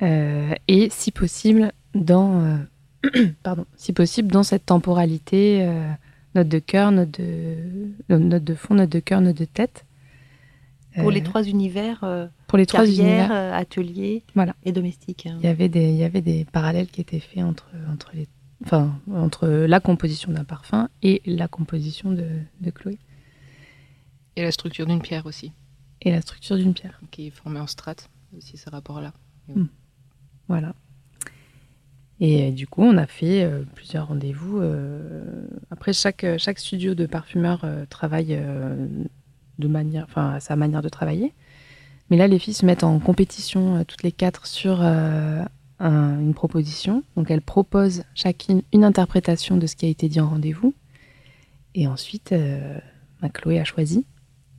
et 0.00 0.88
si 0.90 1.10
possible 1.10 1.72
dans 1.94 2.58
pardon, 3.42 3.66
si 3.76 3.92
possible 3.92 4.30
dans 4.30 4.42
cette 4.42 4.66
temporalité 4.66 5.68
note 6.34 6.48
de 6.48 6.58
cœur, 6.58 6.92
note 6.92 7.10
de, 7.10 7.56
note 8.08 8.44
de 8.44 8.54
fond, 8.54 8.74
note 8.74 8.90
de 8.90 9.00
cœur, 9.00 9.20
note 9.20 9.36
de 9.36 9.44
tête. 9.44 9.84
Pour 10.96 11.10
les 11.10 11.22
trois 11.22 11.42
univers, 11.42 12.30
pour 12.46 12.56
les 12.56 12.64
trois 12.64 12.80
carrière, 12.80 13.30
univers, 13.30 13.54
atelier 13.54 14.22
voilà. 14.34 14.56
et 14.64 14.72
domestique. 14.72 15.28
Il 15.40 15.44
y 15.44 15.48
avait 15.48 15.68
des, 15.68 15.90
il 15.90 15.96
y 15.96 16.04
avait 16.04 16.22
des 16.22 16.46
parallèles 16.46 16.86
qui 16.86 17.02
étaient 17.02 17.20
faits 17.20 17.44
entre, 17.44 17.68
entre 17.92 18.12
les 18.14 18.26
enfin, 18.64 18.98
entre 19.12 19.48
la 19.48 19.80
composition 19.80 20.32
d'un 20.32 20.44
parfum 20.44 20.88
et 21.02 21.22
la 21.26 21.48
composition 21.48 22.12
de, 22.12 22.26
de, 22.60 22.70
Chloé. 22.70 22.98
Et 24.36 24.42
la 24.42 24.50
structure 24.50 24.86
d'une 24.86 25.00
pierre 25.00 25.26
aussi. 25.26 25.52
Et 26.02 26.10
la 26.10 26.20
structure 26.20 26.56
d'une 26.56 26.74
pierre. 26.74 27.00
Qui 27.10 27.28
est 27.28 27.30
formée 27.30 27.60
en 27.60 27.66
strates, 27.66 28.10
aussi 28.36 28.56
ce 28.56 28.70
rapport-là. 28.70 29.12
Mmh. 29.48 29.64
Voilà. 30.48 30.74
Et 32.20 32.48
euh, 32.48 32.50
du 32.50 32.66
coup, 32.66 32.82
on 32.82 32.96
a 32.96 33.06
fait 33.06 33.44
euh, 33.44 33.62
plusieurs 33.74 34.08
rendez-vous. 34.08 34.58
Euh, 34.58 35.46
après, 35.70 35.92
chaque, 35.92 36.24
chaque 36.38 36.58
studio 36.58 36.94
de 36.94 37.06
parfumeur 37.06 37.60
euh, 37.64 37.84
travaille 37.86 38.38
de 39.58 39.68
manière, 39.68 40.04
enfin, 40.04 40.34
à 40.34 40.40
sa 40.40 40.56
manière 40.56 40.82
de 40.82 40.88
travailler. 40.88 41.32
Mais 42.10 42.16
là, 42.16 42.26
les 42.28 42.38
filles 42.38 42.54
se 42.54 42.64
mettent 42.64 42.84
en 42.84 42.98
compétition 43.00 43.84
toutes 43.84 44.04
les 44.04 44.12
quatre 44.12 44.46
sur 44.46 44.80
un, 44.80 45.48
une 45.80 46.34
proposition. 46.34 47.02
Donc, 47.16 47.30
elles 47.30 47.42
proposent 47.42 48.04
chacune 48.14 48.62
une 48.72 48.84
interprétation 48.84 49.56
de 49.56 49.66
ce 49.66 49.74
qui 49.74 49.86
a 49.86 49.88
été 49.88 50.08
dit 50.08 50.20
en 50.20 50.28
rendez-vous. 50.28 50.72
Et 51.74 51.88
ensuite, 51.88 52.32
Chloé 53.34 53.58
a 53.58 53.64
choisi. 53.64 54.06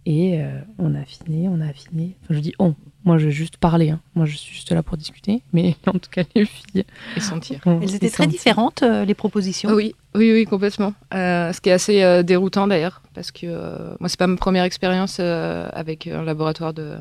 Et 0.09 0.39
on 0.79 0.95
a 0.95 1.01
affiné, 1.01 1.49
on 1.49 1.59
a 1.59 1.67
affiné. 1.67 2.15
Enfin, 2.23 2.35
je 2.35 2.39
dis 2.39 2.53
on, 2.59 2.75
moi, 3.07 3.17
je 3.17 3.27
vais 3.27 3.31
juste 3.31 3.55
parler. 3.55 3.91
Hein. 3.91 4.01
Moi, 4.15 4.25
je 4.25 4.35
suis 4.35 4.53
juste 4.53 4.69
là 4.73 4.83
pour 4.83 4.97
discuter. 4.97 5.41
Mais 5.53 5.77
en 5.87 5.93
tout 5.93 6.09
cas, 6.11 6.23
les 6.35 6.45
filles. 6.45 6.83
Et 7.15 7.21
sentir. 7.21 7.61
Elles 7.65 7.95
étaient 7.95 8.09
très 8.09 8.27
différentes, 8.27 8.83
euh, 8.83 9.05
les 9.05 9.13
propositions 9.13 9.71
Oui, 9.71 9.95
oui, 10.13 10.33
oui, 10.33 10.43
complètement. 10.43 10.93
Euh, 11.13 11.53
ce 11.53 11.61
qui 11.61 11.69
est 11.69 11.71
assez 11.71 12.03
euh, 12.03 12.21
déroutant 12.21 12.67
d'ailleurs. 12.67 13.01
Parce 13.13 13.31
que 13.31 13.45
euh, 13.45 13.95
moi, 14.01 14.09
c'est 14.09 14.19
pas 14.19 14.27
ma 14.27 14.35
première 14.35 14.65
expérience 14.65 15.19
euh, 15.21 15.69
avec 15.71 16.05
un 16.05 16.23
laboratoire 16.23 16.73
de, 16.73 16.97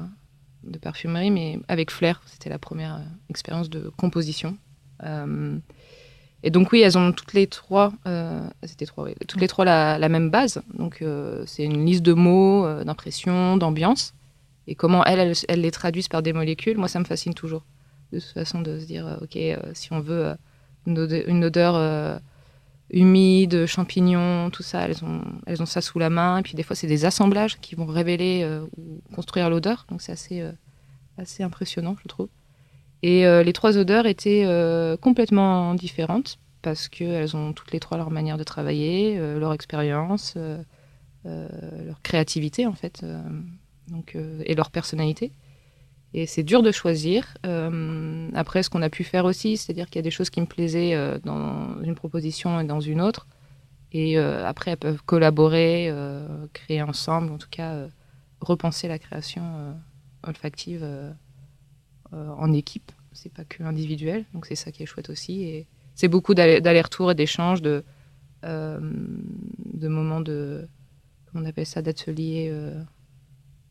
de, 0.62 0.78
parfumerie, 0.78 1.32
mais 1.32 1.58
avec 1.66 1.90
Flair, 1.90 2.22
c'était 2.26 2.50
la 2.50 2.60
première 2.60 3.00
expérience 3.28 3.68
de 3.68 3.90
composition. 3.96 4.56
Et 6.42 6.50
donc, 6.50 6.70
oui, 6.70 6.80
elles 6.80 6.96
ont 6.96 7.12
toutes 7.12 7.32
les 7.32 7.46
trois, 7.46 7.92
c'était 8.64 8.86
trois, 8.86 9.08
toutes 9.26 9.40
les 9.40 9.48
trois 9.48 9.64
la, 9.64 10.08
même 10.08 10.30
base. 10.30 10.62
Donc, 10.74 11.02
c'est 11.46 11.64
une 11.64 11.84
liste 11.84 12.02
de 12.02 12.12
mots, 12.12 12.66
d'impressions, 12.84 13.56
d'ambiance. 13.56 14.14
Et 14.68 14.74
comment 14.74 15.04
elles, 15.04 15.32
elles, 15.48 15.60
les 15.60 15.70
traduisent 15.70 16.08
par 16.08 16.22
des 16.22 16.32
molécules, 16.32 16.76
moi, 16.76 16.88
ça 16.88 16.98
me 16.98 17.04
fascine 17.04 17.34
toujours. 17.34 17.64
De 18.12 18.20
toute 18.20 18.30
façon, 18.30 18.60
de 18.62 18.78
se 18.78 18.84
dire, 18.84 19.06
euh, 19.06 19.16
OK, 19.22 19.36
euh, 19.36 19.56
si 19.74 19.92
on 19.92 20.00
veut 20.00 20.26
euh, 20.26 20.34
une 20.86 20.98
odeur, 20.98 21.28
une 21.28 21.44
odeur 21.44 21.74
euh, 21.74 22.18
humide, 22.90 23.66
champignons, 23.66 24.50
tout 24.50 24.62
ça, 24.62 24.82
elles 24.82 25.04
ont, 25.04 25.22
elles 25.46 25.62
ont 25.62 25.66
ça 25.66 25.80
sous 25.80 25.98
la 25.98 26.10
main. 26.10 26.38
Et 26.38 26.42
puis 26.42 26.54
des 26.54 26.62
fois, 26.62 26.76
c'est 26.76 26.86
des 26.86 27.04
assemblages 27.04 27.58
qui 27.60 27.74
vont 27.74 27.86
révéler 27.86 28.42
euh, 28.44 28.64
ou 28.76 29.00
construire 29.14 29.50
l'odeur. 29.50 29.86
Donc 29.90 30.02
c'est 30.02 30.12
assez, 30.12 30.40
euh, 30.40 30.52
assez 31.18 31.42
impressionnant, 31.42 31.96
je 32.02 32.08
trouve. 32.08 32.28
Et 33.02 33.24
les 33.44 33.52
trois 33.52 33.76
odeurs 33.76 34.06
étaient 34.06 34.44
complètement 35.00 35.74
différentes 35.74 36.38
parce 36.62 36.88
qu'elles 36.88 37.36
ont 37.36 37.52
toutes 37.52 37.70
les 37.72 37.78
trois 37.78 37.98
leur 37.98 38.10
manière 38.10 38.38
de 38.38 38.42
travailler, 38.42 39.18
leur 39.38 39.52
expérience, 39.52 40.36
leur 41.24 42.02
créativité, 42.02 42.66
en 42.66 42.72
fait 42.72 43.04
donc, 43.88 44.16
euh, 44.16 44.42
et 44.44 44.54
leur 44.54 44.70
personnalité. 44.70 45.32
Et 46.14 46.26
c'est 46.26 46.42
dur 46.42 46.62
de 46.62 46.72
choisir. 46.72 47.36
Euh, 47.44 48.28
après, 48.34 48.62
ce 48.62 48.70
qu'on 48.70 48.82
a 48.82 48.90
pu 48.90 49.04
faire 49.04 49.24
aussi, 49.24 49.56
c'est-à-dire 49.56 49.86
qu'il 49.86 49.96
y 49.96 50.00
a 50.00 50.02
des 50.02 50.10
choses 50.10 50.30
qui 50.30 50.40
me 50.40 50.46
plaisaient 50.46 50.94
euh, 50.94 51.18
dans 51.24 51.82
une 51.82 51.94
proposition 51.94 52.60
et 52.60 52.64
dans 52.64 52.80
une 52.80 53.00
autre. 53.00 53.26
Et 53.92 54.18
euh, 54.18 54.46
après, 54.46 54.72
elles 54.72 54.76
peuvent 54.78 55.02
collaborer, 55.04 55.88
euh, 55.90 56.46
créer 56.52 56.82
ensemble, 56.82 57.32
en 57.32 57.38
tout 57.38 57.48
cas, 57.50 57.72
euh, 57.74 57.88
repenser 58.40 58.88
la 58.88 58.98
création 58.98 59.42
olfactive 60.22 60.86
en 62.38 62.52
équipe. 62.52 62.92
C'est 63.12 63.32
pas 63.32 63.44
que 63.44 63.62
individuel, 63.62 64.24
donc 64.34 64.46
c'est 64.46 64.56
ça 64.56 64.72
qui 64.72 64.82
est 64.82 64.86
chouette 64.86 65.10
aussi. 65.10 65.42
Et 65.42 65.66
c'est 65.94 66.08
beaucoup 66.08 66.34
d'aller-retour 66.34 67.10
et 67.10 67.14
d'échanges, 67.14 67.62
de, 67.62 67.82
de 68.42 69.88
moments 69.88 70.20
de, 70.20 70.68
comment 71.26 71.44
on 71.44 71.48
appelle 71.48 71.66
ça, 71.66 71.80
d'ateliers 71.80 72.50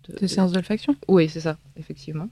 de, 0.09 0.15
de 0.19 0.27
séances 0.27 0.51
d'olfaction 0.51 0.95
Oui, 1.07 1.29
c'est 1.29 1.41
ça, 1.41 1.57
effectivement. 1.77 2.29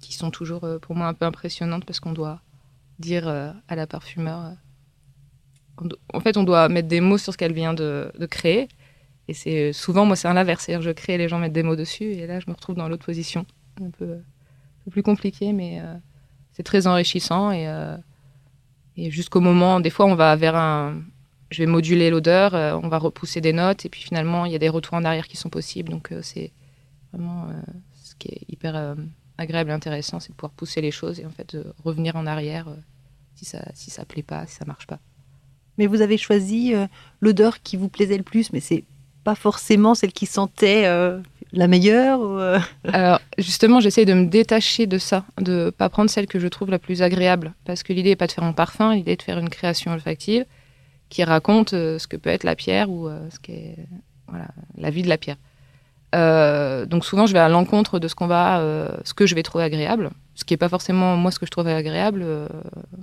Qui 0.00 0.14
sont 0.14 0.30
toujours 0.30 0.64
euh, 0.64 0.78
pour 0.78 0.94
moi 0.94 1.06
un 1.06 1.14
peu 1.14 1.24
impressionnantes 1.24 1.84
parce 1.84 2.00
qu'on 2.00 2.12
doit 2.12 2.40
dire 2.98 3.28
euh, 3.28 3.52
à 3.68 3.76
la 3.76 3.86
parfumeur. 3.86 4.44
Euh, 4.44 5.88
en 6.12 6.20
fait, 6.20 6.36
on 6.36 6.42
doit 6.42 6.68
mettre 6.68 6.88
des 6.88 7.00
mots 7.00 7.18
sur 7.18 7.32
ce 7.32 7.38
qu'elle 7.38 7.52
vient 7.52 7.74
de, 7.74 8.10
de, 8.18 8.26
créer. 8.26 8.68
Et 9.28 9.34
c'est 9.34 9.72
souvent, 9.72 10.04
moi, 10.04 10.16
c'est 10.16 10.32
l'inverse. 10.32 10.64
C'est-à-dire, 10.64 10.82
je 10.82 10.90
crée, 10.90 11.18
les 11.18 11.28
gens 11.28 11.38
mettent 11.38 11.52
des 11.52 11.62
mots 11.62 11.76
dessus. 11.76 12.04
Et 12.04 12.26
là, 12.26 12.40
je 12.40 12.46
me 12.48 12.54
retrouve 12.54 12.76
dans 12.76 12.88
l'autre 12.88 13.04
position. 13.04 13.46
Un 13.80 13.90
peu, 13.90 14.14
un 14.14 14.37
plus 14.88 15.02
compliqué, 15.02 15.52
mais 15.52 15.80
euh, 15.80 15.94
c'est 16.52 16.62
très 16.62 16.86
enrichissant. 16.86 17.50
Et, 17.50 17.68
euh, 17.68 17.96
et 18.96 19.10
jusqu'au 19.10 19.40
moment, 19.40 19.80
des 19.80 19.90
fois, 19.90 20.06
on 20.06 20.14
va 20.14 20.34
vers 20.36 20.56
un. 20.56 21.02
Je 21.50 21.62
vais 21.62 21.66
moduler 21.66 22.10
l'odeur, 22.10 22.54
euh, 22.54 22.78
on 22.82 22.88
va 22.88 22.98
repousser 22.98 23.40
des 23.40 23.54
notes, 23.54 23.86
et 23.86 23.88
puis 23.88 24.02
finalement, 24.02 24.44
il 24.44 24.52
y 24.52 24.54
a 24.54 24.58
des 24.58 24.68
retours 24.68 24.94
en 24.94 25.04
arrière 25.04 25.26
qui 25.26 25.38
sont 25.38 25.48
possibles. 25.48 25.90
Donc, 25.90 26.12
c'est 26.20 26.52
vraiment 27.12 27.48
ce 27.94 28.14
qui 28.16 28.28
est 28.28 28.40
hyper 28.48 28.96
agréable 29.38 29.70
et 29.70 29.72
intéressant, 29.72 30.20
c'est 30.20 30.30
de 30.30 30.34
pouvoir 30.34 30.52
pousser 30.52 30.82
les 30.82 30.90
choses 30.90 31.20
et 31.20 31.24
en 31.24 31.30
fait 31.30 31.56
de 31.56 31.72
revenir 31.84 32.16
en 32.16 32.26
arrière 32.26 32.66
si 33.34 33.46
ça 33.46 33.64
si 33.72 33.90
ça 33.90 34.04
plaît 34.04 34.22
pas, 34.22 34.46
si 34.46 34.56
ça 34.56 34.66
marche 34.66 34.86
pas. 34.86 34.98
Mais 35.78 35.86
vous 35.86 36.02
avez 36.02 36.18
choisi 36.18 36.74
l'odeur 37.20 37.62
qui 37.62 37.78
vous 37.78 37.88
plaisait 37.88 38.18
le 38.18 38.24
plus, 38.24 38.52
mais 38.52 38.60
c'est 38.60 38.84
pas 39.24 39.34
forcément 39.34 39.94
celle 39.94 40.12
qui 40.12 40.26
sentait 40.26 40.84
la 41.52 41.66
meilleure 41.66 42.20
euh... 42.22 42.58
Alors 42.84 43.20
justement, 43.38 43.80
j'essaie 43.80 44.04
de 44.04 44.14
me 44.14 44.26
détacher 44.26 44.86
de 44.86 44.98
ça, 44.98 45.24
de 45.40 45.70
pas 45.70 45.88
prendre 45.88 46.10
celle 46.10 46.26
que 46.26 46.38
je 46.38 46.48
trouve 46.48 46.70
la 46.70 46.78
plus 46.78 47.02
agréable, 47.02 47.54
parce 47.64 47.82
que 47.82 47.92
l'idée 47.92 48.10
est 48.10 48.16
pas 48.16 48.26
de 48.26 48.32
faire 48.32 48.44
un 48.44 48.52
parfum, 48.52 48.94
l'idée 48.94 49.12
est 49.12 49.16
de 49.16 49.22
faire 49.22 49.38
une 49.38 49.50
création 49.50 49.92
olfactive 49.92 50.44
qui 51.08 51.24
raconte 51.24 51.70
ce 51.70 52.06
que 52.06 52.16
peut 52.16 52.30
être 52.30 52.44
la 52.44 52.54
pierre 52.54 52.90
ou 52.90 53.08
ce 53.08 53.38
qu'est 53.40 53.76
voilà 54.26 54.48
la 54.76 54.90
vie 54.90 55.02
de 55.02 55.08
la 55.08 55.16
pierre. 55.16 55.36
Euh, 56.14 56.86
donc 56.86 57.04
souvent, 57.04 57.26
je 57.26 57.32
vais 57.32 57.38
à 57.38 57.48
l'encontre 57.48 57.98
de 57.98 58.08
ce 58.08 58.14
qu'on 58.14 58.26
va, 58.26 58.60
euh, 58.60 58.88
ce 59.04 59.14
que 59.14 59.26
je 59.26 59.34
vais 59.34 59.42
trouver 59.42 59.64
agréable, 59.64 60.10
ce 60.34 60.44
qui 60.44 60.54
est 60.54 60.58
pas 60.58 60.68
forcément 60.68 61.16
moi 61.16 61.30
ce 61.30 61.38
que 61.38 61.46
je 61.46 61.50
trouve 61.50 61.66
agréable. 61.66 62.22
Euh, 62.22 62.48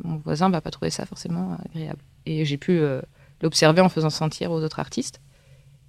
mon 0.03 0.17
voisin 0.17 0.49
va 0.49 0.61
pas 0.61 0.71
trouver 0.71 0.89
ça 0.89 1.05
forcément 1.05 1.57
agréable. 1.65 1.99
Et 2.25 2.45
j'ai 2.45 2.57
pu 2.57 2.79
euh, 2.79 3.01
l'observer 3.41 3.81
en 3.81 3.89
faisant 3.89 4.09
sentir 4.09 4.51
aux 4.51 4.61
autres 4.63 4.79
artistes. 4.79 5.21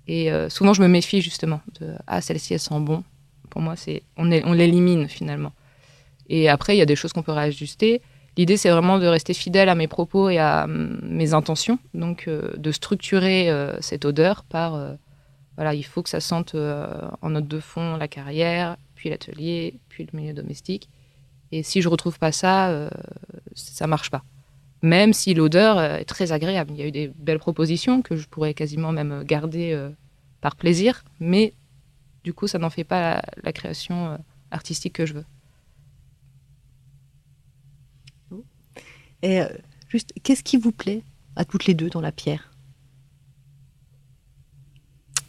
Et 0.09 0.33
euh, 0.33 0.49
souvent, 0.49 0.73
je 0.73 0.83
me 0.83 0.89
méfie 0.89 1.21
justement 1.21 1.61
de 1.81 1.95
ah 2.07 2.21
celle-ci 2.21 2.55
elle 2.55 2.61
sent 2.61 2.81
bon. 2.81 3.03
Pour 3.51 3.61
moi, 3.61 3.77
c'est 3.77 4.03
on, 4.17 4.31
on 4.31 4.53
l'élimine 4.53 5.09
finalement. 5.09 5.53
Et 6.29 6.49
après, 6.49 6.77
il 6.77 6.79
y 6.79 6.83
a 6.83 6.87
des 6.87 6.97
choses 6.97 7.13
qu'on 7.13 7.23
peut 7.23 7.33
réajuster. 7.33 8.03
L'idée, 8.37 8.57
c'est 8.57 8.71
vraiment 8.71 8.99
de 8.99 9.07
rester 9.07 9.33
fidèle 9.33 9.69
à 9.69 9.75
mes 9.75 9.89
propos 9.89 10.29
et 10.29 10.39
à 10.39 10.67
mm, 10.67 11.01
mes 11.03 11.35
intentions, 11.35 11.79
donc 11.95 12.29
de 12.29 12.73
structurer 12.73 13.51
cette 13.81 14.05
odeur 14.05 14.45
par 14.45 14.97
voilà, 15.57 15.75
il 15.75 15.85
faut 15.85 16.03
que 16.03 16.11
ça 16.11 16.21
sente 16.21 16.55
euh, 16.55 17.09
en 17.23 17.31
note 17.31 17.49
de 17.49 17.61
fond 17.61 17.97
la 17.97 18.09
carrière, 18.09 18.77
puis 18.95 19.09
l'atelier, 19.09 19.81
puis 19.89 20.07
le 20.11 20.19
milieu 20.19 20.35
domestique. 20.35 20.89
Et 21.51 21.63
si 21.63 21.81
je 21.81 21.89
retrouve 21.89 22.19
pas 22.19 22.33
ça, 22.33 22.69
euh, 22.69 22.91
ça 23.55 23.87
marche 23.87 24.11
pas. 24.11 24.23
Même 24.87 25.13
si 25.13 25.35
l'odeur 25.35 25.81
est 25.81 26.05
très 26.05 26.31
agréable. 26.31 26.71
Il 26.73 26.79
y 26.79 26.83
a 26.83 26.87
eu 26.87 26.93
des 26.93 27.09
belles 27.09 27.41
propositions 27.41 28.03
que 28.03 28.15
je 28.15 28.29
pourrais 28.29 28.55
quasiment 28.55 28.93
même 28.93 29.25
garder 29.25 29.73
euh, 29.73 29.91
par 30.41 30.55
plaisir, 30.55 31.03
mais 31.19 31.55
du 32.23 32.33
coup, 32.33 32.47
ça 32.47 32.61
n'en 32.61 32.71
fait 32.71 32.85
pas 32.85 33.01
la, 33.01 33.23
la 33.43 33.53
création 33.53 34.13
euh, 34.13 34.17
artistique 34.53 34.93
que 34.93 35.05
je 35.05 35.15
veux. 35.15 35.25
Et 39.23 39.41
euh, 39.41 39.49
juste, 39.89 40.13
qu'est-ce 40.23 40.45
qui 40.45 40.57
vous 40.57 40.71
plaît 40.71 41.03
à 41.35 41.45
toutes 41.45 41.67
les 41.67 41.75
deux 41.75 41.91
dans 41.91 42.01
la 42.01 42.13
pierre? 42.13 42.53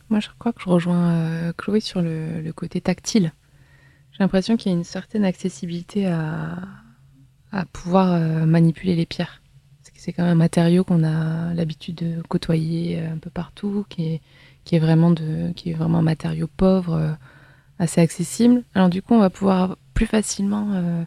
Moi, 0.09 0.19
je 0.19 0.27
crois 0.37 0.53
que 0.53 0.61
je 0.61 0.69
rejoins 0.69 1.13
euh, 1.13 1.53
Chloé 1.57 1.79
sur 1.79 2.03
le, 2.03 2.43
le, 2.43 2.53
côté 2.53 2.79
tactile. 2.79 3.33
J'ai 4.11 4.19
l'impression 4.19 4.55
qu'il 4.55 4.71
y 4.71 4.75
a 4.75 4.77
une 4.77 4.83
certaine 4.83 5.25
accessibilité 5.25 6.05
à, 6.05 6.59
à 7.51 7.65
pouvoir 7.65 8.13
euh, 8.13 8.45
manipuler 8.45 8.95
les 8.95 9.07
pierres. 9.07 9.41
C'est 9.97 10.13
quand 10.13 10.23
même 10.23 10.33
un 10.33 10.35
matériau 10.35 10.83
qu'on 10.83 11.03
a 11.03 11.53
l'habitude 11.55 11.95
de 11.95 12.21
côtoyer 12.29 12.99
euh, 12.99 13.13
un 13.13 13.17
peu 13.17 13.31
partout, 13.31 13.85
qui 13.89 14.21
est, 14.71 14.79
vraiment, 14.79 15.13
un 15.17 16.01
matériau 16.01 16.47
pauvre, 16.55 16.93
euh, 16.93 17.11
assez 17.79 17.99
accessible. 17.99 18.63
Alors 18.75 18.89
du 18.89 19.01
coup, 19.01 19.15
on 19.15 19.19
va 19.19 19.31
pouvoir 19.31 19.77
plus 19.95 20.05
facilement 20.05 20.69
euh, 20.73 21.03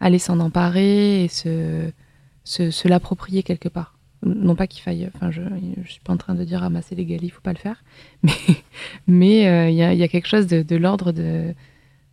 aller 0.00 0.20
s'en 0.20 0.38
emparer 0.38 1.24
et 1.24 1.28
se, 1.28 1.90
se, 2.44 2.88
l'approprier 2.88 3.42
quelque 3.42 3.68
part 3.68 3.94
non 4.24 4.56
pas 4.56 4.66
qu'il 4.66 4.82
faille, 4.82 5.08
enfin 5.14 5.30
je, 5.30 5.42
je 5.84 5.92
suis 5.92 6.00
pas 6.00 6.12
en 6.12 6.16
train 6.16 6.34
de 6.34 6.42
dire 6.42 6.58
ramasser 6.58 6.96
les 6.96 7.04
galis, 7.04 7.26
il 7.26 7.30
faut 7.30 7.40
pas 7.40 7.52
le 7.52 7.58
faire, 7.58 7.84
mais 9.06 9.70
il 9.70 9.76
y, 9.76 10.02
a, 10.02 10.08
quelque 10.08 10.26
chose 10.26 10.48
de 10.48 10.76
l'ordre 10.76 11.12
de 11.12 11.54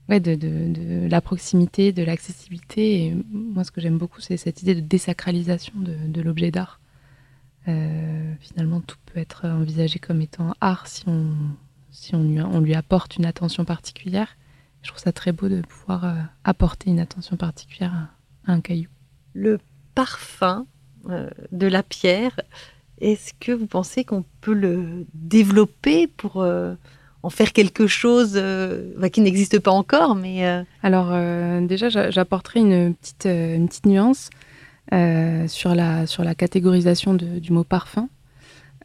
ouais, 0.10 0.20
de, 0.20 0.36
de, 0.36 1.08
la 1.08 1.22
proximité, 1.22 1.92
de 1.92 2.04
l'accessibilité. 2.04 3.06
Et 3.06 3.18
moi, 3.32 3.64
ce 3.64 3.72
que 3.72 3.82
j'aime 3.82 3.98
beaucoup, 3.98 4.22
c'est 4.22 4.38
cette 4.38 4.62
idée 4.62 4.76
de 4.76 4.82
désacralisation 4.82 5.74
de, 5.78 6.22
l'objet 6.22 6.52
d'art. 6.52 6.80
finalement, 7.66 8.82
tout 8.82 8.98
peut 9.06 9.20
être 9.20 9.46
envisagé 9.46 10.00
comme 10.00 10.22
étant 10.22 10.54
art 10.62 10.88
si 10.88 11.04
on, 11.08 11.34
si 11.92 12.16
on 12.16 12.24
lui, 12.24 12.42
on 12.42 12.60
lui 12.60 12.76
apporte 12.76 13.18
une 13.18 13.26
attention 13.26 13.66
particulière. 13.66 14.38
Je 14.82 14.90
trouve 14.90 15.02
ça 15.02 15.12
très 15.12 15.32
beau 15.32 15.50
de 15.50 15.62
pouvoir 15.62 16.16
apporter 16.44 16.92
une 16.92 17.00
attention 17.00 17.38
particulière 17.38 17.94
à, 17.94 18.52
un 18.52 18.62
caillou. 18.62 18.90
Le 19.34 19.60
parfum 19.96 20.68
de 21.52 21.68
la 21.68 21.84
pierre, 21.84 22.40
est-ce 23.00 23.34
que 23.40 23.52
vous 23.52 23.68
pensez 23.68 24.04
qu'on 24.04 24.24
peut 24.42 24.54
le 24.54 25.06
développer 25.14 26.08
pour 26.08 26.42
euh, 26.42 26.76
en 27.26 27.30
faire 27.30 27.54
quelque 27.54 27.88
chose 27.88 28.34
euh, 28.36 28.94
bah, 28.98 29.10
qui 29.10 29.22
n'existe 29.22 29.60
pas 29.60 29.72
encore 29.72 30.16
mais 30.16 30.46
euh, 30.46 30.62
Alors 30.84 31.12
déjà, 31.68 31.90
j'apporterai 31.90 32.60
une 32.60 32.94
petite, 32.94 33.86
nuance 33.86 34.30
sur, 35.48 35.76
la, 35.76 36.06
sur 36.06 36.24
la 36.24 36.36
catégorisation 36.36 37.14
du 37.16 37.52
mot 37.52 37.64
parfum. 37.64 38.10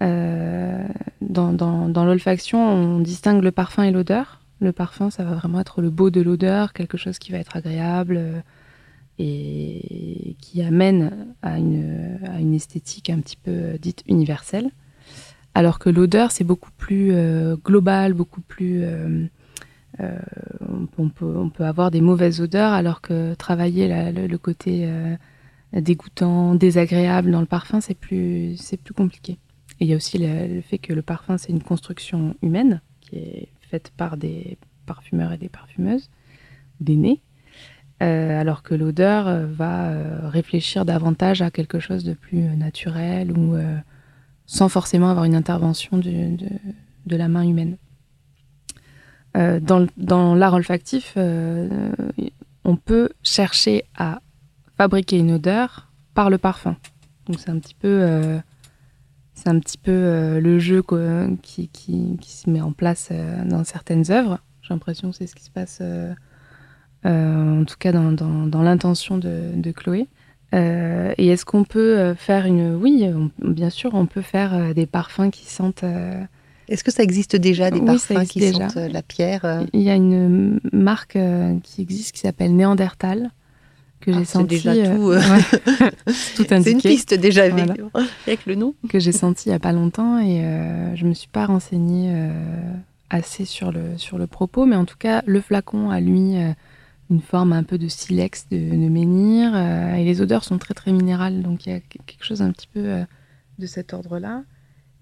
dans, 0.00 1.52
dans, 1.52 1.88
dans 1.88 2.04
l'olfaction, 2.04 2.58
on 2.58 2.98
distingue 3.00 3.42
le 3.42 3.52
parfum 3.52 3.82
et 3.82 3.90
l'odeur. 3.90 4.40
Le 4.60 4.72
parfum, 4.72 5.10
ça 5.10 5.24
va 5.24 5.34
vraiment 5.34 5.60
être 5.60 5.80
le 5.80 5.90
beau 5.90 6.10
de 6.10 6.20
l'odeur, 6.20 6.72
quelque 6.72 6.98
chose 6.98 7.18
qui 7.18 7.32
va 7.32 7.38
être 7.38 7.56
agréable, 7.56 8.42
et 9.18 10.36
qui 10.40 10.62
amène 10.62 11.34
à 11.42 11.58
une, 11.58 12.18
à 12.26 12.40
une 12.40 12.54
esthétique 12.54 13.10
un 13.10 13.20
petit 13.20 13.36
peu 13.36 13.78
dite 13.78 14.02
universelle. 14.06 14.70
Alors 15.54 15.78
que 15.78 15.90
l'odeur, 15.90 16.30
c'est 16.30 16.44
beaucoup 16.44 16.70
plus 16.76 17.10
euh, 17.12 17.56
global, 17.56 18.14
beaucoup 18.14 18.40
plus... 18.40 18.82
Euh, 18.84 19.26
euh, 20.00 20.18
on, 20.96 21.08
peut, 21.08 21.64
avoir 21.64 21.90
des 21.90 22.00
mauvaises 22.00 22.40
odeurs, 22.40 22.72
alors 22.72 23.00
que 23.00 23.34
travailler 23.34 24.12
le, 24.12 24.38
côté 24.38 24.88
dégoûtant, 25.74 26.54
désagréable 26.54 27.30
dans 27.32 27.40
le 27.40 27.46
parfum, 27.46 27.80
c'est 27.80 27.96
plus, 27.96 28.56
plus 28.82 28.94
compliqué. 28.94 29.32
Et 29.78 29.84
il 29.84 29.86
y 29.88 29.92
a 29.92 29.96
aussi 29.96 30.16
le, 30.18 30.60
fait 30.62 30.78
que 30.78 30.92
le 30.92 31.02
parfum, 31.02 31.36
c'est 31.36 31.50
une 31.50 31.62
construction 31.62 32.34
humaine 32.40 32.80
qui 33.00 33.16
est 33.16 33.48
faite 33.60 33.92
par 33.96 34.16
des 34.16 34.56
parfumeurs 34.86 35.32
et 35.32 35.38
des 35.38 35.48
parfumeuses, 35.48 36.08
des. 36.80 37.20
Euh, 38.02 38.40
alors 38.40 38.62
que 38.62 38.74
l'odeur 38.74 39.46
va 39.48 40.28
réfléchir 40.30 40.86
davantage 40.86 41.42
à 41.42 41.50
quelque 41.50 41.80
chose 41.80 42.04
de 42.04 42.14
plus 42.14 42.40
naturel 42.56 43.36
ou 43.36 43.56
sans 44.50 44.68
forcément 44.68 45.08
avoir 45.08 45.24
une 45.26 45.36
intervention 45.36 45.96
de, 45.96 46.36
la 47.06 47.28
main 47.28 47.44
humaine. 47.44 47.76
dans, 49.34 50.34
l'art 50.34 50.54
olfactif, 50.54 51.16
on 52.64 52.76
peut 52.76 53.10
chercher 53.22 53.84
à 53.96 54.22
fabriquer 54.76 55.18
une 55.18 55.30
odeur 55.30 55.92
par 56.14 56.30
le 56.30 56.38
parfum. 56.38 56.76
Donc 57.26 57.38
c'est 57.38 57.50
un 57.50 57.60
petit 57.60 57.76
peu, 57.76 58.40
c'est 59.34 59.48
un 59.48 59.60
petit 59.60 59.78
peu 59.78 60.40
le 60.40 60.58
jeu 60.58 60.82
qui, 61.42 61.68
qui, 61.68 62.18
se 62.22 62.50
met 62.50 62.60
en 62.60 62.72
place 62.72 63.12
dans 63.44 63.62
certaines 63.62 64.10
œuvres. 64.10 64.40
J'ai 64.62 64.74
l'impression 64.74 65.12
que 65.12 65.16
c'est 65.16 65.28
ce 65.28 65.36
qui 65.36 65.44
se 65.44 65.50
passe 65.50 65.80
euh, 67.06 67.60
en 67.62 67.64
tout 67.64 67.76
cas 67.78 67.92
dans, 67.92 68.12
dans, 68.12 68.62
l'intention 68.62 69.16
de, 69.16 69.52
de, 69.54 69.70
Chloé. 69.70 70.08
Euh, 70.54 71.14
et 71.16 71.28
est-ce 71.28 71.44
qu'on 71.44 71.64
peut 71.64 71.98
euh, 71.98 72.14
faire 72.14 72.46
une... 72.46 72.74
Oui, 72.74 73.06
bien 73.38 73.70
sûr, 73.70 73.94
on 73.94 74.06
peut 74.06 74.22
faire 74.22 74.74
des 74.74 74.86
parfums 74.86 75.30
qui 75.30 75.46
sentent... 75.46 75.84
Est-ce 76.68 76.84
que 76.84 76.92
ça 76.92 77.02
existe 77.02 77.34
déjà, 77.34 77.70
des 77.70 77.80
parfums 77.80 78.24
qui 78.28 78.52
sentent 78.52 78.76
la 78.76 79.02
pierre 79.02 79.64
Il 79.72 79.82
y 79.82 79.90
a 79.90 79.94
une 79.94 80.60
marque 80.72 81.18
qui 81.64 81.82
existe 81.82 82.12
qui 82.14 82.20
s'appelle 82.20 82.54
Néandertal, 82.54 83.30
que 84.00 84.12
j'ai 84.12 84.20
ah, 84.20 84.24
senti. 84.24 84.62
déjà 84.62 84.74
tout, 84.74 85.12
tout 86.36 86.44
C'est 86.48 86.70
une 86.70 86.80
piste 86.80 87.14
déjà 87.14 87.44
avec, 88.26 88.46
le 88.46 88.54
nom. 88.54 88.74
Que 88.88 89.00
j'ai 89.00 89.12
senti 89.12 89.48
il 89.48 89.48
n'y 89.50 89.56
a 89.56 89.58
pas 89.58 89.72
longtemps 89.72 90.18
et 90.20 90.42
je 90.94 91.04
ne 91.04 91.08
me 91.08 91.14
suis 91.14 91.28
pas 91.28 91.46
renseignée 91.46 92.14
assez 93.10 93.44
sur 93.44 93.72
le, 93.72 93.98
sur 93.98 94.16
le 94.16 94.28
propos, 94.28 94.64
mais 94.64 94.76
en 94.76 94.84
tout 94.84 94.96
cas, 94.96 95.22
le 95.26 95.40
flacon 95.40 95.90
a 95.90 95.98
lui 95.98 96.36
une 97.10 97.20
forme 97.20 97.52
un 97.52 97.64
peu 97.64 97.76
de 97.76 97.88
silex, 97.88 98.48
de, 98.48 98.56
menhir. 98.56 99.52
Euh, 99.54 99.94
et 99.94 100.04
les 100.04 100.20
odeurs 100.20 100.44
sont 100.44 100.58
très 100.58 100.74
très 100.74 100.92
minérales, 100.92 101.42
donc 101.42 101.66
il 101.66 101.72
y 101.72 101.74
a 101.74 101.80
quelque 101.80 102.24
chose 102.24 102.40
un 102.40 102.52
petit 102.52 102.68
peu 102.68 102.80
euh, 102.80 103.04
de 103.58 103.66
cet 103.66 103.92
ordre-là. 103.92 104.44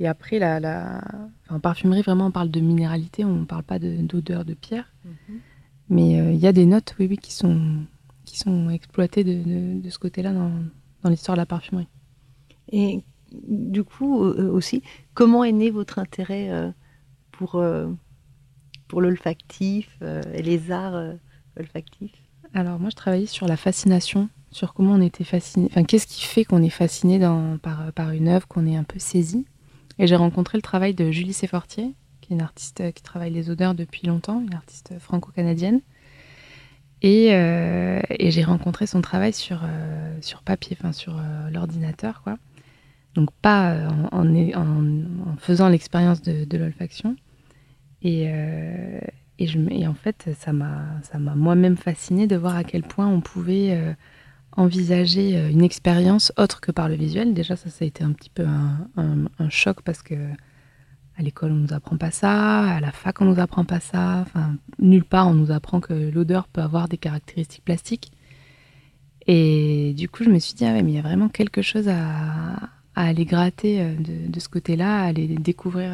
Et 0.01 0.09
après, 0.09 0.39
la, 0.39 1.03
en 1.49 1.61
parfumerie, 1.61 2.03
vraiment, 2.03 2.27
on 2.27 2.31
parle 2.31 2.51
de 2.51 2.61
minéralité, 2.61 3.25
on 3.25 3.41
ne 3.41 3.45
parle 3.45 3.65
pas 3.65 3.79
d'odeur 3.79 4.45
de, 4.45 4.55
pierre. 4.55 4.93
Mhm. 5.05 5.39
Mais 5.91 6.21
euh, 6.21 6.33
il 6.33 6.39
y 6.39 6.47
a 6.47 6.53
des 6.53 6.67
notes, 6.67 6.95
oui, 6.99 7.09
oui, 7.11 7.19
qui 7.19 7.33
sont, 7.33 7.85
qui 8.25 8.39
sont 8.39 8.71
exploitées 8.71 9.25
de, 9.25 9.81
de 9.81 9.91
ce 9.91 9.99
côté-là 9.99 10.33
dans, 10.33 10.53
dans 11.03 11.11
l'histoire 11.11 11.37
de 11.37 11.43
la 11.43 11.47
parfumerie. 11.47 11.89
Et 12.71 13.03
du 13.33 13.85
coup, 13.85 14.17
aussi, 14.19 14.83
comment 15.15 15.45
est 15.45 15.53
né 15.53 15.71
votre 15.71 15.99
intérêt 15.99 16.73
pour, 17.33 17.63
pour 18.89 19.01
l'olfactif 19.01 19.99
et 20.33 20.43
les 20.43 20.71
arts 20.71 21.15
olfactif 21.59 22.13
Alors 22.55 22.79
moi, 22.79 22.91
je 22.91 22.97
travaillais 22.97 23.27
sur 23.27 23.47
la 23.47 23.57
fascination, 23.57 24.29
sur 24.51 24.75
comment 24.75 24.93
on 24.93 25.01
était 25.01 25.25
fasciné, 25.25 25.67
enfin 25.71 25.85
qu'est-ce 25.85 26.07
qui 26.07 26.25
fait 26.25 26.45
qu'on 26.45 26.63
est 26.63 26.71
fasciné 26.71 27.19
par, 27.63 27.93
par 27.93 28.11
une 28.13 28.29
œuvre, 28.29 28.47
qu'on 28.47 28.67
est 28.67 28.77
un 28.77 28.85
peu 28.85 28.99
saisi. 28.99 29.47
Et 29.99 30.07
j'ai 30.07 30.17
rencontré 30.17 30.57
le 30.59 30.63
travail 30.63 30.95
de 30.95 31.11
Julie 31.11 31.33
Séfortier, 31.33 31.95
qui 32.21 32.33
est 32.33 32.37
une 32.37 32.43
artiste 32.43 32.93
qui 32.93 33.03
travaille 33.03 33.33
les 33.33 33.51
odeurs 33.51 33.75
depuis 33.75 34.07
longtemps, 34.07 34.41
une 34.41 34.55
artiste 34.55 34.95
franco-canadienne. 34.99 35.81
Et, 37.03 37.29
euh, 37.33 38.01
et 38.11 38.31
j'ai 38.31 38.43
rencontré 38.43 38.87
son 38.87 39.01
travail 39.01 39.33
sur, 39.33 39.61
euh, 39.63 40.17
sur 40.21 40.43
papier, 40.43 40.77
enfin 40.79 40.93
sur 40.93 41.17
euh, 41.17 41.51
l'ordinateur, 41.51 42.23
quoi. 42.23 42.39
Donc 43.15 43.31
pas 43.43 43.89
en, 44.13 45.37
faisant 45.39 45.69
l'expérience 45.69 46.23
de, 46.23 46.45
de 46.45 46.59
l'olfaction. 46.59 47.17
Et, 48.03 48.31
et, 49.39 49.87
en 49.87 49.95
fait, 49.95 50.31
ça 50.39 50.53
m'a 50.53 51.35
moi-même 51.37 51.77
fasciné 51.77 52.27
de 52.27 52.37
voir 52.37 52.57
à 52.57 52.65
quel 52.65 52.83
point 52.83 53.07
on 53.07 53.21
pouvait 53.21 53.71
euh, 53.71 53.93
envisager 54.53 55.37
euh, 55.37 55.49
une 55.49 55.63
expérience 55.63 56.33
autre 56.37 56.61
que 56.61 56.73
par 56.73 56.89
le 56.89 56.97
visuel. 56.97 57.35
Déjà, 57.35 57.55
ça, 57.55 57.69
a 57.81 57.85
été 57.85 58.03
un 58.03 58.13
petit 58.13 58.31
peu 58.31 58.45
un, 58.97 59.51
choc 59.51 59.83
parce 59.83 60.03
que 60.03 60.15
à 61.17 61.23
l'école, 61.23 61.53
on 61.53 61.57
nous 61.57 61.73
apprend 61.73 61.97
pas 61.97 62.11
ça, 62.11 62.63
à 62.63 62.81
la 62.81 62.93
fac, 62.93 63.21
on 63.21 63.27
nous 63.27 63.41
apprend 63.41 63.65
pas 63.65 63.81
ça. 63.81 64.21
Enfin, 64.23 64.57
nulle 64.81 65.05
part, 65.05 65.29
on 65.29 65.35
nous 65.35 65.51
apprend 65.53 65.81
que 65.81 65.93
l'odeur 66.11 66.49
peut 66.49 66.61
avoir 66.61 66.89
des 66.89 66.99
caractéristiques 66.99 67.65
plastiques. 67.65 68.11
Et 69.27 69.95
du 69.97 70.09
coup, 70.09 70.25
je 70.25 70.31
me 70.31 70.39
suis 70.39 70.55
dit, 70.55 70.65
ah 70.65 70.73
ouais, 70.73 70.83
mais 70.83 70.93
il 70.93 70.97
y 70.97 70.99
a 70.99 71.03
vraiment 71.03 71.29
quelque 71.29 71.63
chose 71.63 71.89
à, 71.89 72.71
aller 72.95 73.25
gratter 73.25 73.81
euh, 73.81 73.95
de 74.29 74.41
ce 74.41 74.49
côté-là, 74.49 75.03
à 75.03 75.05
aller 75.05 75.29
découvrir 75.29 75.93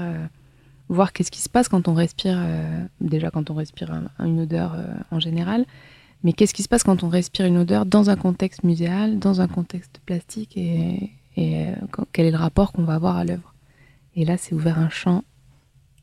voir 0.88 1.12
qu'est-ce 1.12 1.31
qui 1.31 1.40
se 1.40 1.49
passe 1.49 1.68
quand 1.68 1.88
on 1.88 1.94
respire, 1.94 2.37
euh, 2.37 2.85
déjà 3.01 3.31
quand 3.31 3.51
on 3.51 3.55
respire 3.55 3.92
une 4.18 4.40
odeur 4.40 4.75
euh, 4.75 4.87
en 5.11 5.20
général, 5.20 5.64
mais 6.23 6.33
qu'est-ce 6.33 6.55
qui 6.55 6.62
se 6.62 6.68
passe 6.68 6.83
quand 6.83 7.03
on 7.03 7.09
respire 7.09 7.47
une 7.47 7.59
odeur 7.59 7.87
dans 7.87 8.11
un 8.11 8.16
contexte 8.16 8.64
muséal, 8.64 9.18
dans 9.18 9.40
un 9.40 9.49
contexte 9.49 10.01
plastique, 10.07 10.57
et, 10.57 11.11
euh, 11.38 11.75
quel 12.12 12.27
est 12.27 12.31
le 12.31 12.37
rapport 12.37 12.73
qu'on 12.73 12.85
va 12.85 12.94
avoir 12.94 13.16
à 13.16 13.25
l'œuvre. 13.25 13.55
Et 14.16 14.25
là, 14.25 14.37
c'est 14.37 14.55
ouvert 14.55 14.79
un 14.79 14.88
champ 14.88 15.25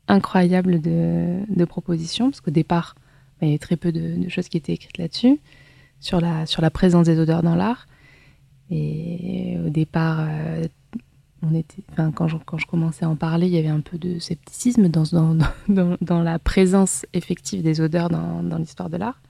incroyable 0.08 0.80
de, 0.80 1.64
propositions, 1.64 2.30
parce 2.30 2.40
qu'au 2.40 2.50
départ, 2.50 2.94
bah, 3.40 3.46
il 3.46 3.48
y 3.48 3.50
avait 3.52 3.58
très 3.58 3.76
peu 3.76 3.92
de, 3.92 4.28
choses 4.28 4.48
qui 4.48 4.56
étaient 4.56 4.74
écrites 4.74 4.98
là-dessus, 4.98 5.40
sur 6.00 6.20
la, 6.20 6.46
sur 6.46 6.60
la 6.60 6.70
présence 6.70 7.06
des 7.06 7.18
odeurs 7.18 7.42
dans 7.42 7.54
l'art. 7.54 7.86
Et 8.70 9.58
au 9.64 9.70
départ, 9.70 10.26
était, 11.50 11.82
quand, 12.14 12.28
je, 12.28 12.36
commençais 12.66 13.04
à 13.04 13.08
en 13.08 13.16
parler, 13.16 13.46
il 13.48 13.52
y 13.52 13.58
avait 13.58 13.68
un 13.68 13.80
peu 13.80 13.98
de 13.98 14.18
scepticisme 14.18 14.88
dans, 14.88 15.36
la 16.22 16.38
présence 16.38 17.04
effective 17.12 17.62
des 17.62 17.80
odeurs 17.80 18.08
dans, 18.08 18.58
l'histoire 18.58 18.90
de 18.90 18.96
l'art. 18.96 19.20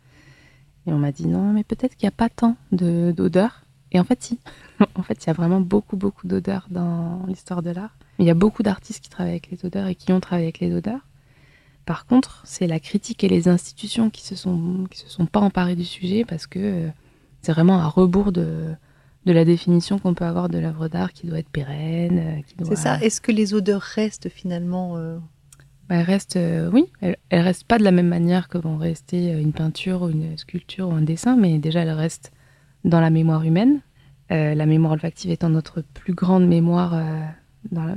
Et 0.86 0.92
on 0.92 0.98
m'a 0.98 1.12
dit 1.12 1.26
non, 1.26 1.52
mais 1.52 1.64
peut-être 1.64 1.96
qu'il 1.96 2.06
n'y 2.06 2.12
a 2.12 2.16
pas 2.16 2.28
tant 2.28 2.56
d'odeurs. 2.70 3.62
Et 3.92 4.00
en 4.00 4.04
fait, 4.04 4.22
si. 4.22 4.38
en 4.94 5.02
fait, 5.02 5.24
il 5.24 5.26
y 5.28 5.30
a 5.30 5.32
vraiment 5.32 5.60
beaucoup, 5.60 5.96
beaucoup 5.96 6.26
d'odeurs 6.26 6.66
dans 6.70 7.24
l'histoire 7.26 7.62
de 7.62 7.70
l'art. 7.70 7.96
Il 8.18 8.26
y 8.26 8.30
a 8.30 8.34
beaucoup 8.34 8.62
d'artistes 8.62 9.02
qui 9.02 9.10
travaillent 9.10 9.32
avec 9.32 9.50
les 9.50 9.64
odeurs 9.64 9.86
et 9.86 9.94
qui 9.94 10.12
ont 10.12 10.20
travaillé 10.20 10.46
avec 10.46 10.60
les 10.60 10.74
odeurs. 10.74 11.06
Par 11.86 12.06
contre, 12.06 12.42
c'est 12.44 12.66
la 12.66 12.78
critique 12.78 13.24
et 13.24 13.28
les 13.28 13.48
institutions 13.48 14.10
qui 14.10 14.22
se 14.22 14.34
se 14.34 15.08
sont 15.08 15.26
pas 15.26 15.40
emparées 15.40 15.76
du 15.76 15.84
sujet 15.84 16.24
parce 16.24 16.46
que 16.46 16.58
euh, 16.58 16.88
c'est 17.40 17.52
vraiment 17.52 17.80
à 17.80 17.88
rebours 17.88 18.30
de, 18.30 18.74
de 19.24 19.32
la 19.32 19.44
définition 19.44 19.98
qu'on 19.98 20.14
peut 20.14 20.24
avoir 20.24 20.48
de 20.48 20.58
l'œuvre 20.58 20.88
d'art 20.88 21.12
qui 21.12 21.26
doit 21.26 21.38
être 21.38 21.48
pérenne. 21.48 22.18
Euh, 22.18 22.64
C'est 22.64 22.76
ça. 22.76 22.98
Est-ce 23.00 23.20
que 23.20 23.32
les 23.32 23.54
odeurs 23.54 23.82
restent 23.82 24.28
finalement 24.28 24.96
euh... 24.96 25.18
bah, 25.88 25.96
Elles 25.96 26.02
restent, 26.02 26.36
euh, 26.36 26.70
oui. 26.72 26.86
Elles, 27.00 27.16
elles, 27.30 27.42
restent 27.42 27.66
pas 27.66 27.78
de 27.78 27.84
la 27.84 27.92
même 27.92 28.08
manière 28.08 28.48
que 28.48 28.58
vont 28.58 28.76
rester 28.76 29.30
une 29.32 29.52
peinture 29.52 30.02
ou 30.02 30.10
une 30.10 30.36
sculpture 30.36 30.88
ou 30.88 30.92
un 30.92 31.02
dessin, 31.02 31.36
mais 31.36 31.58
déjà 31.58 31.80
elles 31.80 31.90
restent 31.90 32.32
dans 32.84 33.00
la 33.00 33.10
mémoire 33.10 33.44
humaine. 33.44 33.80
la 34.30 34.66
mémoire 34.66 34.94
olfactive 34.94 35.30
étant 35.30 35.50
notre 35.50 35.82
plus 35.82 36.14
grande 36.14 36.48
mémoire, 36.48 37.00
dans 37.70 37.94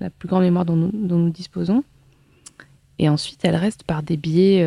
la, 0.00 0.08
plus 0.08 0.28
grande 0.28 0.42
mémoire 0.42 0.64
dont 0.64 0.76
nous, 0.76 0.90
dont 0.90 1.18
nous, 1.18 1.30
disposons. 1.30 1.84
Et 2.98 3.10
ensuite, 3.10 3.44
elles 3.44 3.56
restent 3.56 3.82
par 3.82 4.02
des 4.02 4.16
biais 4.16 4.64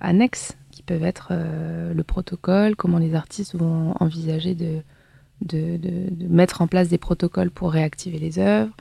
annexes 0.00 0.56
qui 0.70 0.82
peuvent 0.82 1.04
être 1.04 1.34
le 1.34 2.02
protocole, 2.02 2.76
comment 2.76 2.98
les 2.98 3.14
artistes 3.14 3.56
vont 3.56 3.92
envisager 4.00 4.54
de, 4.54 4.80
de, 5.42 5.78
mettre 6.28 6.62
en 6.62 6.66
place 6.66 6.88
des 6.88 6.98
protocoles 6.98 7.50
pour 7.50 7.72
réactiver 7.72 8.18
les 8.18 8.38
œuvres. 8.38 8.74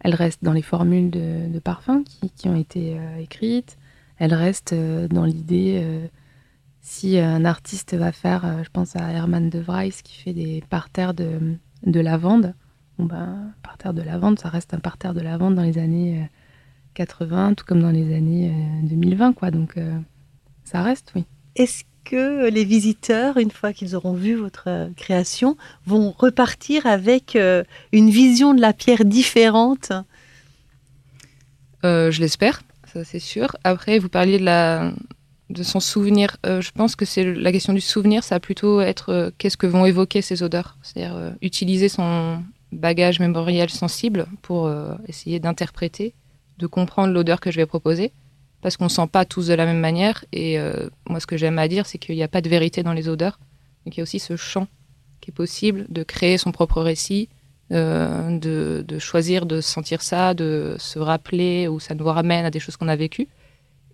Elles 0.00 0.14
restent 0.14 0.44
dans 0.44 0.52
les 0.52 0.62
formules 0.62 1.10
de, 1.10 1.58
parfums 1.58 2.04
qui, 2.36 2.48
ont 2.48 2.56
été 2.56 2.96
écrites. 3.18 3.76
Elles 4.18 4.34
restent 4.34 4.74
dans 4.74 5.24
l'idée 5.24 6.08
si 6.86 7.18
un 7.18 7.44
artiste 7.44 7.94
va 7.94 8.12
faire, 8.12 8.44
euh, 8.44 8.62
je 8.62 8.70
pense 8.70 8.94
à 8.94 9.10
Herman 9.10 9.50
de 9.50 9.58
Vries 9.58 10.02
qui 10.04 10.22
fait 10.22 10.32
des 10.32 10.62
parterres 10.70 11.14
de, 11.14 11.56
de 11.84 12.00
lavande, 12.00 12.54
bon 12.96 13.06
ben, 13.06 13.52
parterre 13.64 13.92
de 13.92 14.02
lavande, 14.02 14.38
ça 14.38 14.48
reste 14.48 14.72
un 14.72 14.78
parterre 14.78 15.12
de 15.12 15.20
lavande 15.20 15.56
dans 15.56 15.64
les 15.64 15.78
années 15.78 16.30
80, 16.94 17.50
euh, 17.50 17.54
tout 17.56 17.64
comme 17.64 17.82
dans 17.82 17.90
les 17.90 18.14
années 18.14 18.54
2020, 18.84 19.30
euh, 19.30 19.32
quoi. 19.32 19.50
Donc 19.50 19.80
ça 20.62 20.80
reste, 20.82 21.12
oui. 21.16 21.24
Que 22.06 22.48
les 22.48 22.64
visiteurs, 22.64 23.36
une 23.36 23.50
fois 23.50 23.72
qu'ils 23.72 23.96
auront 23.96 24.12
vu 24.12 24.34
votre 24.34 24.88
création, 24.96 25.56
vont 25.86 26.14
repartir 26.16 26.86
avec 26.86 27.36
une 27.92 28.10
vision 28.10 28.54
de 28.54 28.60
la 28.60 28.72
pierre 28.72 29.04
différente? 29.04 29.92
Je 31.82 32.20
l'espère, 32.20 32.62
ça 32.92 33.04
c'est 33.04 33.18
sûr. 33.18 33.56
Après, 33.64 33.98
vous 33.98 34.08
parliez 34.08 34.38
de 35.50 35.62
son 35.62 35.80
souvenir. 35.80 36.36
Euh, 36.44 36.60
je 36.60 36.70
pense 36.72 36.96
que 36.96 37.04
c'est 37.04 37.34
la 37.34 37.52
question 37.52 37.72
du 37.72 37.80
souvenir, 37.80 38.24
ça 38.24 38.36
va 38.36 38.40
plutôt 38.40 38.80
être 38.80 39.10
euh, 39.10 39.30
qu'est-ce 39.38 39.56
que 39.56 39.66
vont 39.66 39.86
évoquer 39.86 40.22
ces 40.22 40.42
odeurs? 40.42 40.76
C'est-à-dire 40.82 41.16
euh, 41.16 41.30
utiliser 41.42 41.88
son 41.88 42.42
bagage 42.72 43.20
mémoriel 43.20 43.70
sensible 43.70 44.26
pour 44.42 44.70
essayer 45.06 45.38
d'interpréter, 45.38 46.14
de 46.58 46.66
comprendre 46.66 47.14
l'odeur 47.14 47.38
que 47.40 47.52
je 47.52 47.56
vais 47.56 47.64
proposer, 47.64 48.12
parce 48.66 48.76
qu'on 48.76 48.86
ne 48.86 48.90
sent 48.90 49.06
pas 49.06 49.24
tous 49.24 49.46
de 49.46 49.54
la 49.54 49.64
même 49.64 49.78
manière. 49.78 50.24
Et 50.32 50.58
moi, 51.08 51.20
ce 51.20 51.26
que 51.28 51.36
j'aime 51.36 51.56
à 51.60 51.68
dire, 51.68 51.86
c'est 51.86 51.98
qu'il 51.98 52.16
n'y 52.16 52.24
a 52.24 52.28
pas 52.28 52.40
de 52.40 52.48
vérité 52.48 52.82
dans 52.82 52.94
les 52.94 53.08
odeurs. 53.08 53.38
Donc 53.84 53.96
il 53.96 53.98
y 53.98 54.00
a 54.00 54.02
aussi 54.02 54.18
ce 54.18 54.34
champ 54.34 54.66
qui 55.20 55.30
est 55.30 55.32
possible 55.32 55.86
de 55.88 56.02
créer 56.02 56.36
son 56.36 56.50
propre 56.50 56.82
récit, 56.82 57.28
de, 57.70 58.84
de, 58.84 58.98
choisir 58.98 59.46
de 59.46 59.60
sentir 59.60 60.02
ça, 60.02 60.34
de 60.34 60.74
se 60.80 60.98
rappeler, 60.98 61.68
ou 61.68 61.78
ça 61.78 61.94
nous 61.94 62.06
ramène 62.06 62.44
à 62.44 62.50
des 62.50 62.58
choses 62.58 62.76
qu'on 62.76 62.88
a 62.88 62.96
vécues. 62.96 63.28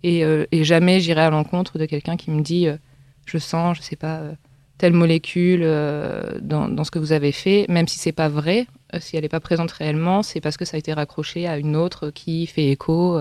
Euh, 0.04 0.46
et, 0.50 0.64
jamais 0.64 1.00
j'irai 1.00 1.20
à 1.20 1.30
l'encontre 1.30 1.78
de 1.78 1.86
quelqu'un 1.86 2.16
qui 2.16 2.30
me 2.30 2.42
dit 2.42 2.66
euh, 2.66 2.76
je 3.26 3.38
sens, 3.38 3.76
je 3.76 3.82
sais 3.82 3.96
pas, 3.96 4.20
euh, 4.20 4.32
telle 4.78 4.94
molécule 4.94 5.60
dans, 6.40 6.84
ce 6.84 6.90
que 6.90 6.98
vous 6.98 7.12
avez 7.12 7.30
fait, 7.30 7.66
même 7.68 7.86
si 7.86 7.98
c'est 7.98 8.10
pas 8.10 8.28
vrai, 8.28 8.66
si 8.98 9.16
elle 9.16 9.22
n'est 9.22 9.28
pas 9.28 9.38
présente 9.38 9.70
réellement, 9.70 10.24
c'est 10.24 10.40
parce 10.40 10.56
que 10.56 10.64
ça 10.64 10.76
a 10.76 10.78
été 10.78 10.92
raccroché 10.92 11.46
à 11.46 11.56
une 11.58 11.76
autre 11.76 12.10
qui 12.10 12.46
fait 12.46 12.68
écho. 12.68 13.20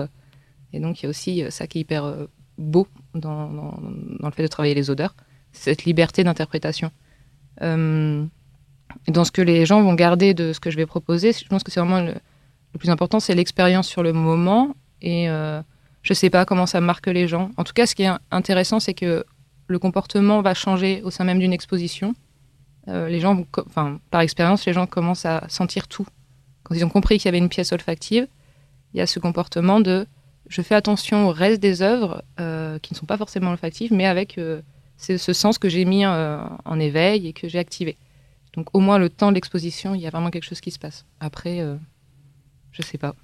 Et 0.72 0.80
donc 0.80 1.00
il 1.00 1.04
y 1.04 1.06
a 1.06 1.10
aussi 1.10 1.44
ça 1.50 1.66
qui 1.66 1.78
est 1.78 1.80
hyper 1.82 2.14
beau 2.58 2.86
dans, 3.14 3.74
le 4.22 4.30
fait 4.30 4.42
de 4.42 4.48
travailler 4.48 4.74
les 4.74 4.90
odeurs, 4.90 5.14
cette 5.52 5.84
liberté 5.84 6.24
d'interprétation. 6.24 6.90
dans 7.60 8.28
ce 9.24 9.30
que 9.32 9.42
les 9.42 9.66
gens 9.66 9.82
vont 9.82 9.94
garder 9.94 10.34
de 10.34 10.52
ce 10.52 10.60
que 10.60 10.70
je 10.70 10.76
vais 10.76 10.86
proposer, 10.86 11.32
je 11.32 11.46
pense 11.46 11.62
que 11.62 11.70
c'est 11.70 11.80
vraiment 11.80 12.00
le, 12.00 12.14
plus 12.78 12.90
important, 12.90 13.20
c'est 13.20 13.34
l'expérience 13.34 13.86
sur 13.86 14.02
le 14.02 14.12
moment 14.12 14.74
et 15.02 15.28
je 16.02 16.14
sais 16.14 16.30
pas 16.30 16.44
comment 16.44 16.66
ça 16.66 16.80
marque 16.80 17.06
les 17.06 17.28
gens. 17.28 17.50
En 17.56 17.64
tout 17.64 17.72
cas, 17.72 17.86
ce 17.86 17.94
qui 17.94 18.02
est 18.02 18.10
intéressant, 18.30 18.80
c'est 18.80 18.94
que 18.94 19.24
le 19.66 19.78
comportement 19.78 20.42
va 20.42 20.54
changer 20.54 21.02
au 21.02 21.10
sein 21.10 21.24
même 21.24 21.38
d'une 21.38 21.52
exposition. 21.52 22.14
Euh, 22.88 23.08
les 23.08 23.20
gens, 23.20 23.44
enfin, 23.66 24.00
par 24.10 24.20
expérience, 24.20 24.66
les 24.66 24.72
gens 24.72 24.86
commencent 24.86 25.26
à 25.26 25.44
sentir 25.48 25.88
tout. 25.88 26.06
Quand 26.64 26.74
ils 26.74 26.84
ont 26.84 26.88
compris 26.88 27.18
qu'il 27.18 27.26
y 27.26 27.28
avait 27.28 27.38
une 27.38 27.48
pièce 27.48 27.72
olfactive, 27.72 28.26
il 28.92 28.98
y 28.98 29.00
a 29.00 29.06
ce 29.06 29.18
comportement 29.18 29.80
de 29.80 30.06
je 30.52 30.62
fais 30.62 30.74
attention 30.74 31.28
au 31.28 31.32
reste 31.32 31.60
des 31.60 31.82
œuvres 31.82 32.22
euh, 32.38 32.78
qui 32.78 32.92
ne 32.92 32.98
sont 32.98 33.06
pas 33.06 33.16
forcément 33.16 33.50
olfactives, 33.50 33.92
mais 33.92 34.06
avec 34.06 34.36
euh, 34.38 34.60
ce 34.98 35.16
sens 35.32 35.58
que 35.58 35.68
j'ai 35.68 35.84
mis 35.84 36.06
en 36.06 36.78
éveil 36.78 37.26
et 37.26 37.32
que 37.32 37.48
j'ai 37.48 37.58
activé. 37.58 37.96
Donc 38.54 38.68
au 38.74 38.80
moins 38.80 38.98
le 38.98 39.08
temps 39.08 39.30
de 39.30 39.34
l'exposition, 39.34 39.94
il 39.94 40.00
y 40.00 40.06
a 40.06 40.10
vraiment 40.10 40.30
quelque 40.30 40.44
chose 40.44 40.60
qui 40.60 40.70
se 40.70 40.78
passe. 40.78 41.06
Après, 41.20 41.66
je 42.70 42.82
sais 42.82 42.98
pas. 42.98 43.14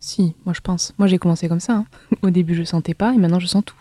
Si, 0.00 0.34
moi 0.44 0.52
je 0.54 0.60
pense. 0.60 0.92
Moi 0.98 1.08
j'ai 1.08 1.18
commencé 1.18 1.48
comme 1.48 1.60
ça. 1.60 1.74
Hein. 1.74 1.86
Au 2.22 2.30
début 2.30 2.54
je 2.54 2.64
sentais 2.64 2.94
pas 2.94 3.14
et 3.14 3.16
maintenant 3.16 3.40
je 3.40 3.46
sens 3.46 3.64
tout. 3.64 3.80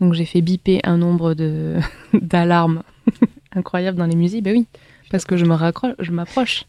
Donc 0.00 0.12
j'ai 0.12 0.24
fait 0.24 0.40
biper 0.40 0.80
un 0.84 0.96
nombre 0.96 1.34
de 1.34 1.78
d'alarmes 2.12 2.82
incroyables 3.52 3.98
dans 3.98 4.06
les 4.06 4.16
musées. 4.16 4.40
Ben 4.40 4.56
oui, 4.56 4.66
parce 5.10 5.24
que 5.24 5.36
je 5.36 5.44
me 5.44 5.54
raccroche, 5.54 5.94
je 5.98 6.12
m'approche. 6.12 6.64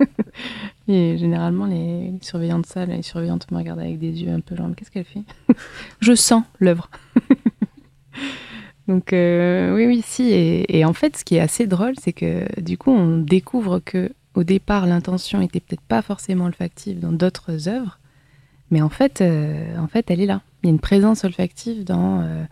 et 0.88 1.16
généralement 1.18 1.66
les, 1.66 2.12
surveillants 2.22 2.58
de 2.58 2.66
salle, 2.66 2.90
les 2.90 3.02
surveillantes 3.02 3.50
me 3.50 3.58
regardent 3.58 3.80
avec 3.80 3.98
des 3.98 4.22
yeux 4.22 4.30
un 4.30 4.40
peu 4.40 4.56
genre 4.56 4.68
qu'est-ce 4.76 4.90
qu'elle 4.90 5.04
fait? 5.04 5.22
Je 6.00 6.14
sens 6.14 6.44
l'œuvre. 6.60 6.90
Donc 8.88 9.12
euh, 9.12 9.74
oui, 9.74 9.86
oui, 9.86 10.02
si. 10.02 10.30
Et, 10.32 10.84
en 10.86 10.94
fait, 10.94 11.18
ce 11.18 11.24
qui 11.24 11.36
est 11.36 11.40
assez 11.40 11.66
drôle, 11.66 11.94
c'est 12.00 12.14
que 12.14 12.60
du 12.60 12.78
coup, 12.78 12.90
on 12.90 13.18
découvre 13.18 13.80
que 13.80 14.10
au 14.34 14.44
départ, 14.44 14.86
l'intention 14.86 15.42
était 15.42 15.60
peut-être 15.60 15.82
pas 15.82 16.00
forcément 16.00 16.46
olfactive 16.46 17.00
dans 17.00 17.12
d'autres 17.12 17.68
œuvres, 17.68 17.98
mais 18.70 18.80
en 18.80 18.88
fait, 18.88 19.20
euh, 19.20 19.76
en 19.78 19.88
fait, 19.88 20.10
elle 20.10 20.20
est 20.20 20.26
là. 20.26 20.42
Il 20.62 20.66
y 20.66 20.70
a 20.70 20.72
une 20.72 20.80
présence 20.80 21.24
olfactive 21.24 21.84
dans 21.84 22.20
euh, 22.20 22.44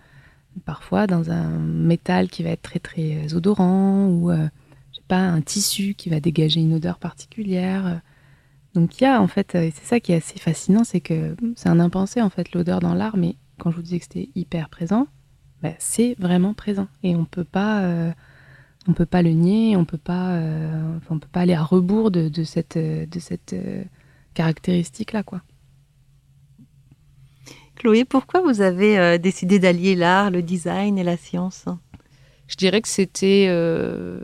parfois 0.65 1.07
dans 1.07 1.31
un 1.31 1.49
métal 1.59 2.29
qui 2.29 2.43
va 2.43 2.51
être 2.51 2.63
très 2.63 2.79
très 2.79 3.35
odorant 3.35 4.07
ou 4.07 4.31
euh, 4.31 4.37
je 4.37 4.49
sais 4.49 4.66
pas 5.09 5.19
un 5.19 5.41
tissu 5.41 5.95
qui 5.95 6.09
va 6.09 6.21
dégager 6.21 6.61
une 6.61 6.75
odeur 6.75 6.99
particulière. 6.99 8.01
Donc 8.75 9.01
il 9.01 9.05
y 9.05 9.07
a 9.07 9.21
en 9.21 9.27
fait, 9.27 9.55
et 9.55 9.73
c'est 9.75 9.85
ça 9.87 10.01
qui 10.01 10.13
est 10.13 10.17
assez 10.17 10.39
fascinant, 10.39 10.85
c'est 10.85 11.01
que 11.01 11.37
c'est 11.57 11.69
un 11.69 11.81
impensé 11.81 12.21
en 12.21 12.31
fait 12.31 12.53
l'odeur 12.53 12.81
dans 12.81 12.95
l'art, 12.95 13.17
mais 13.17 13.37
quand 13.59 13.71
je 13.71 13.77
vous 13.77 13.83
disais 13.83 13.99
que 13.99 14.05
c'était 14.05 14.29
hyper 14.35 14.69
présent, 14.69 15.07
bah, 15.63 15.73
c'est 15.79 16.15
vraiment 16.19 16.53
présent 16.55 16.89
et 17.03 17.17
on 17.17 17.25
peut 17.25 17.45
pas 17.45 18.13
on 18.89 18.93
peut 18.93 19.07
pas 19.07 19.23
le 19.23 19.31
nier, 19.31 19.77
on 19.77 19.85
peut 19.85 19.99
pas, 19.99 20.39
on 21.11 21.19
peut 21.19 21.29
pas 21.33 21.41
aller 21.41 21.55
à 21.55 21.63
rebours 21.63 22.11
de, 22.11 22.45
cette, 22.45 22.79
de 22.79 23.19
cette 23.19 23.57
caractéristique 24.35 25.13
là 25.13 25.23
quoi. 25.23 25.41
Chloé, 27.77 28.07
pourquoi 28.07 28.41
vous 28.41 28.63
avez 28.63 28.99
euh, 28.99 29.19
décidé 29.19 29.59
d'allier 29.59 29.95
l'art, 29.95 30.31
le 30.31 30.43
design 30.43 30.99
et 30.99 31.05
la 31.05 31.19
science? 31.19 31.67
Je 32.49 32.57
dirais 32.57 32.81
que 32.81 32.89
c'était 32.89 33.47
euh, 33.49 34.21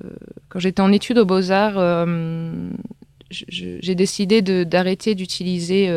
quand 0.49 0.59
j'étais 0.59 0.81
en 0.81 0.93
études 0.93 1.19
aux 1.19 1.25
beaux-arts, 1.25 1.79
euh, 1.79 2.71
j'ai 3.31 3.95
décidé 3.95 4.43
d'arrêter 4.43 5.15
d'utiliser 5.15 5.91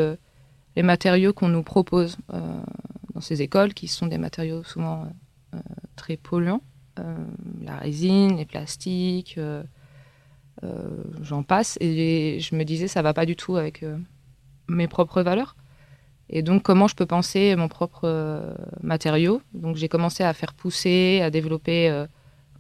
les 0.78 0.84
matériaux 0.84 1.34
qu'on 1.34 1.50
nous 1.50 1.64
propose 1.64 2.18
dans 2.30 3.20
ces 3.20 3.42
écoles, 3.42 3.74
qui 3.74 3.90
sont 3.90 4.08
des 4.08 4.18
matériaux 4.18 4.64
souvent 4.64 5.06
très 5.98 6.16
polluants. 6.16 6.62
la 7.62 7.76
résine, 7.76 8.38
les 8.38 8.46
plastiques, 8.46 9.38
j'en 11.22 11.44
passe. 11.44 11.78
Et 11.82 12.40
je 12.40 12.56
me 12.56 12.64
disais, 12.64 12.88
ça 12.88 13.02
va 13.02 13.14
pas 13.14 13.26
du 13.26 13.36
tout 13.36 13.58
avec 13.58 13.84
mes 14.70 14.88
propres 14.88 15.22
valeurs. 15.22 15.58
Et 16.30 16.42
donc, 16.42 16.64
comment 16.64 16.88
je 16.88 16.96
peux 16.96 17.06
penser 17.06 17.56
mon 17.56 17.68
propre 17.68 18.02
euh, 18.04 18.56
matériau? 18.82 19.42
Donc, 19.54 19.76
j'ai 19.76 19.88
commencé 19.88 20.24
à 20.24 20.34
faire 20.34 20.54
pousser, 20.54 21.22
à 21.22 21.30
développer. 21.30 21.90
Euh, 21.90 22.08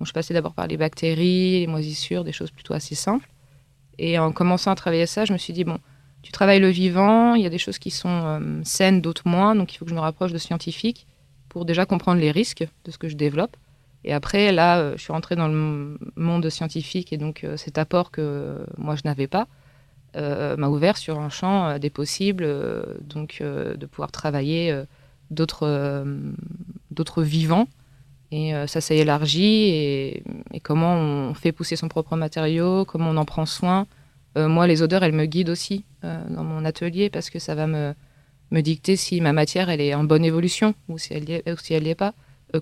je 0.01 0.11
passais 0.11 0.33
d'abord 0.33 0.53
par 0.53 0.67
les 0.67 0.77
bactéries, 0.77 1.59
les 1.61 1.67
moisissures, 1.67 2.23
des 2.23 2.31
choses 2.31 2.51
plutôt 2.51 2.73
assez 2.73 2.95
simples. 2.95 3.29
Et 3.97 4.19
en 4.19 4.31
commençant 4.31 4.71
à 4.71 4.75
travailler 4.75 5.05
ça, 5.05 5.25
je 5.25 5.33
me 5.33 5.37
suis 5.37 5.53
dit 5.53 5.63
bon, 5.63 5.77
tu 6.21 6.31
travailles 6.31 6.59
le 6.59 6.69
vivant, 6.69 7.35
il 7.35 7.43
y 7.43 7.45
a 7.45 7.49
des 7.49 7.57
choses 7.57 7.79
qui 7.79 7.91
sont 7.91 8.09
euh, 8.09 8.61
saines, 8.63 8.99
d'autres 9.01 9.27
moins, 9.27 9.55
donc 9.55 9.73
il 9.73 9.77
faut 9.77 9.85
que 9.85 9.91
je 9.91 9.95
me 9.95 10.01
rapproche 10.01 10.33
de 10.33 10.37
scientifiques 10.37 11.07
pour 11.47 11.65
déjà 11.65 11.85
comprendre 11.85 12.19
les 12.19 12.31
risques 12.31 12.67
de 12.83 12.91
ce 12.91 12.97
que 12.97 13.07
je 13.07 13.15
développe. 13.15 13.55
Et 14.03 14.13
après, 14.13 14.51
là, 14.51 14.95
je 14.95 15.01
suis 15.01 15.13
rentrée 15.13 15.35
dans 15.35 15.47
le 15.47 15.97
monde 16.15 16.49
scientifique 16.49 17.11
et 17.13 17.17
donc 17.17 17.43
cet 17.55 17.79
apport 17.79 18.11
que 18.11 18.63
moi 18.77 18.95
je 18.95 19.01
n'avais 19.05 19.25
pas. 19.25 19.47
Euh, 20.15 20.55
m'a 20.55 20.69
ouvert 20.69 20.97
sur 20.97 21.19
un 21.19 21.29
champ 21.29 21.67
euh, 21.67 21.77
des 21.77 21.89
possibles, 21.89 22.45
euh, 22.45 22.83
donc 23.01 23.41
de 23.41 23.85
pouvoir 23.85 24.11
travailler 24.11 24.83
d'autres 25.31 26.03
vivants. 27.17 27.67
Et 28.31 28.53
ça 28.67 28.81
s'est 28.81 28.97
élargi 28.97 29.69
et, 29.69 30.23
comment 30.63 30.95
on 30.95 31.33
fait 31.33 31.51
pousser 31.51 31.75
son 31.75 31.87
propre 31.87 32.15
matériau, 32.15 32.83
comment 32.83 33.11
on 33.11 33.17
en 33.17 33.25
prend 33.25 33.45
soin. 33.45 33.87
moi, 34.35 34.67
les 34.67 34.81
odeurs, 34.81 35.03
elles 35.03 35.13
me 35.13 35.25
guident 35.25 35.51
aussi 35.51 35.85
dans 36.01 36.43
mon 36.43 36.65
atelier 36.65 37.09
parce 37.09 37.29
que 37.29 37.39
ça 37.39 37.55
va 37.55 37.67
me, 37.67 37.93
dicter 38.51 38.95
si 38.95 39.21
ma 39.21 39.31
matière, 39.31 39.69
elle 39.69 39.79
est 39.79 39.93
en 39.93 40.03
bonne 40.03 40.25
évolution 40.25 40.73
ou 40.89 40.97
si 40.97 41.13
elle 41.13 41.29
est, 41.29 41.47
est 41.47 41.95
pas. 41.95 42.13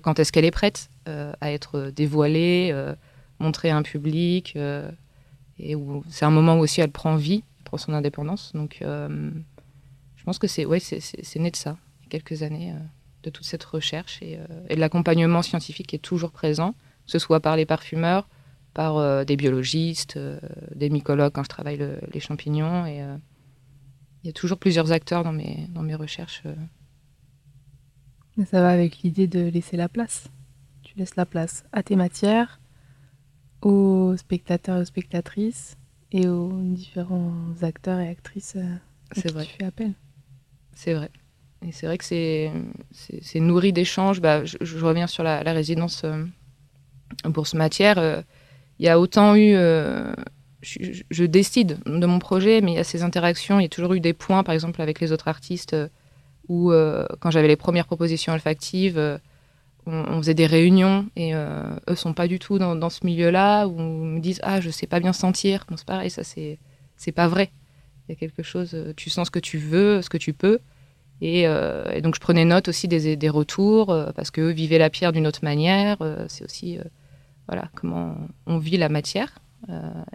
quand 0.02 0.18
est-ce 0.18 0.32
qu'elle 0.32 0.44
est 0.44 0.50
prête 0.50 0.90
à 1.06 1.50
être 1.50 1.90
dévoilée, 1.90 2.74
montrée 3.40 3.70
à 3.70 3.76
un 3.76 3.82
public 3.82 4.56
et 5.58 5.76
c'est 6.08 6.24
un 6.24 6.30
moment 6.30 6.56
où 6.56 6.60
aussi 6.60 6.80
elle 6.80 6.90
prend 6.90 7.16
vie, 7.16 7.44
elle 7.58 7.64
prend 7.64 7.78
son 7.78 7.92
indépendance. 7.92 8.52
Donc, 8.54 8.78
euh, 8.82 9.30
je 10.16 10.24
pense 10.24 10.38
que 10.38 10.46
c'est 10.46 10.64
ouais, 10.64 10.80
c'est 10.80 11.38
né 11.38 11.50
de 11.50 11.56
ça, 11.56 11.76
quelques 12.08 12.42
années 12.42 12.72
euh, 12.72 12.78
de 13.24 13.30
toute 13.30 13.44
cette 13.44 13.64
recherche 13.64 14.18
et, 14.22 14.38
euh, 14.38 14.66
et 14.68 14.76
de 14.76 14.80
l'accompagnement 14.80 15.42
scientifique 15.42 15.88
qui 15.88 15.96
est 15.96 16.00
toujours 16.00 16.30
présent, 16.30 16.72
que 17.06 17.12
ce 17.12 17.18
soit 17.18 17.40
par 17.40 17.56
les 17.56 17.66
parfumeurs, 17.66 18.28
par 18.72 19.24
des 19.24 19.36
biologistes, 19.36 20.18
des 20.74 20.90
mycologues 20.90 21.32
quand 21.32 21.44
je 21.44 21.48
travaille 21.48 21.78
les 22.12 22.18
champignons. 22.18 22.84
Et 22.86 22.96
il 22.96 24.26
y 24.26 24.30
a 24.30 24.32
toujours 24.32 24.58
plusieurs 24.58 24.90
acteurs 24.90 25.22
dans 25.22 25.30
mes, 25.32 25.68
dans 25.72 25.82
mes 25.82 25.94
recherches. 25.94 26.42
Ça 28.46 28.60
va 28.60 28.70
avec 28.70 28.98
l'idée 28.98 29.28
de 29.28 29.48
laisser 29.48 29.76
la 29.76 29.88
place. 29.88 30.28
tu 30.82 30.98
laisses 30.98 31.14
la 31.14 31.24
place 31.24 31.62
à 31.70 31.84
tes 31.84 31.94
matières, 31.94 32.60
aux 33.62 34.16
spectateurs 34.16 34.78
et 34.78 34.80
aux 34.80 34.84
spectatrices 34.84 35.76
et 36.10 36.28
aux 36.28 36.60
différents 36.60 37.54
acteurs 37.62 38.00
et 38.00 38.08
actrices 38.08 38.56
euh, 38.56 38.74
à 39.10 39.14
qui 39.20 39.28
vrai. 39.28 39.46
tu 39.46 39.52
fais 39.52 39.64
appel. 39.64 39.92
C'est 40.72 40.94
vrai. 40.94 41.10
Et 41.66 41.72
c'est 41.72 41.86
vrai 41.86 41.96
que 41.98 42.04
c'est, 42.04 42.50
nourri 43.40 43.72
d'échanges. 43.72 44.20
Bah, 44.20 44.44
je, 44.44 44.84
reviens 44.84 45.06
sur 45.06 45.22
la, 45.22 45.40
résidence 45.40 46.02
euh, 46.04 46.24
bourse 47.24 47.54
matière. 47.54 47.98
euh, 47.98 48.22
Il 48.78 48.86
y 48.86 48.88
a 48.88 48.98
autant 48.98 49.34
eu. 49.34 49.54
euh, 49.54 50.14
je, 50.62 51.24
décide 51.24 51.78
de 51.84 52.06
mon 52.06 52.18
projet, 52.18 52.60
mais 52.60 52.72
il 52.72 52.74
y 52.76 52.78
a 52.78 52.84
ces 52.84 53.02
interactions. 53.02 53.60
Il 53.60 53.64
y 53.64 53.66
a 53.66 53.70
toujours 53.70 53.94
eu 53.94 54.00
des 54.00 54.12
points, 54.14 54.42
par 54.42 54.54
exemple, 54.54 54.80
avec 54.80 55.00
les 55.00 55.12
autres 55.12 55.28
artistes, 55.28 55.74
euh, 55.74 55.88
où 56.48 56.70
quand 57.20 57.30
j'avais 57.30 57.48
les 57.48 57.56
premières 57.56 57.86
propositions 57.86 58.34
olfactives, 58.34 58.98
on, 59.86 59.92
on 59.92 60.18
faisait 60.18 60.34
des 60.34 60.44
réunions 60.44 61.06
et 61.16 61.32
eux 61.32 61.94
sont 61.94 62.12
pas 62.12 62.28
du 62.28 62.38
tout 62.38 62.58
dans, 62.58 62.90
ce 62.90 63.06
milieu-là, 63.06 63.66
où 63.66 63.78
ils 63.78 64.08
me 64.16 64.20
disent 64.20 64.40
Ah, 64.42 64.60
je 64.60 64.68
sais 64.68 64.86
pas 64.86 65.00
bien 65.00 65.14
sentir. 65.14 65.64
Bon, 65.70 65.78
c'est 65.78 65.86
pareil, 65.86 66.10
ça, 66.10 66.22
c'est, 66.22 66.58
c'est 66.98 67.12
pas 67.12 67.28
vrai. 67.28 67.50
Il 68.06 68.12
y 68.12 68.14
a 68.14 68.16
quelque 68.18 68.42
chose, 68.42 68.76
tu 68.94 69.08
sens 69.08 69.28
ce 69.28 69.30
que 69.30 69.38
tu 69.38 69.56
veux, 69.56 70.02
ce 70.02 70.10
que 70.10 70.18
tu 70.18 70.34
peux. 70.34 70.58
Et, 71.26 71.48
euh, 71.48 71.90
et 71.90 72.02
donc 72.02 72.14
je 72.14 72.20
prenais 72.20 72.44
note 72.44 72.68
aussi 72.68 72.86
des, 72.86 73.16
des 73.16 73.30
retours, 73.30 73.88
euh, 73.88 74.12
parce 74.14 74.30
qu'eux 74.30 74.50
vivaient 74.50 74.76
la 74.76 74.90
pierre 74.90 75.10
d'une 75.10 75.26
autre 75.26 75.42
manière. 75.42 75.96
euh, 76.02 76.26
c'est 76.28 76.44
aussi 76.44 76.78
voilà, 77.48 77.70
comment 77.74 78.14
on 78.46 78.58
vit 78.58 78.76
la 78.76 78.90
matière. 78.90 79.38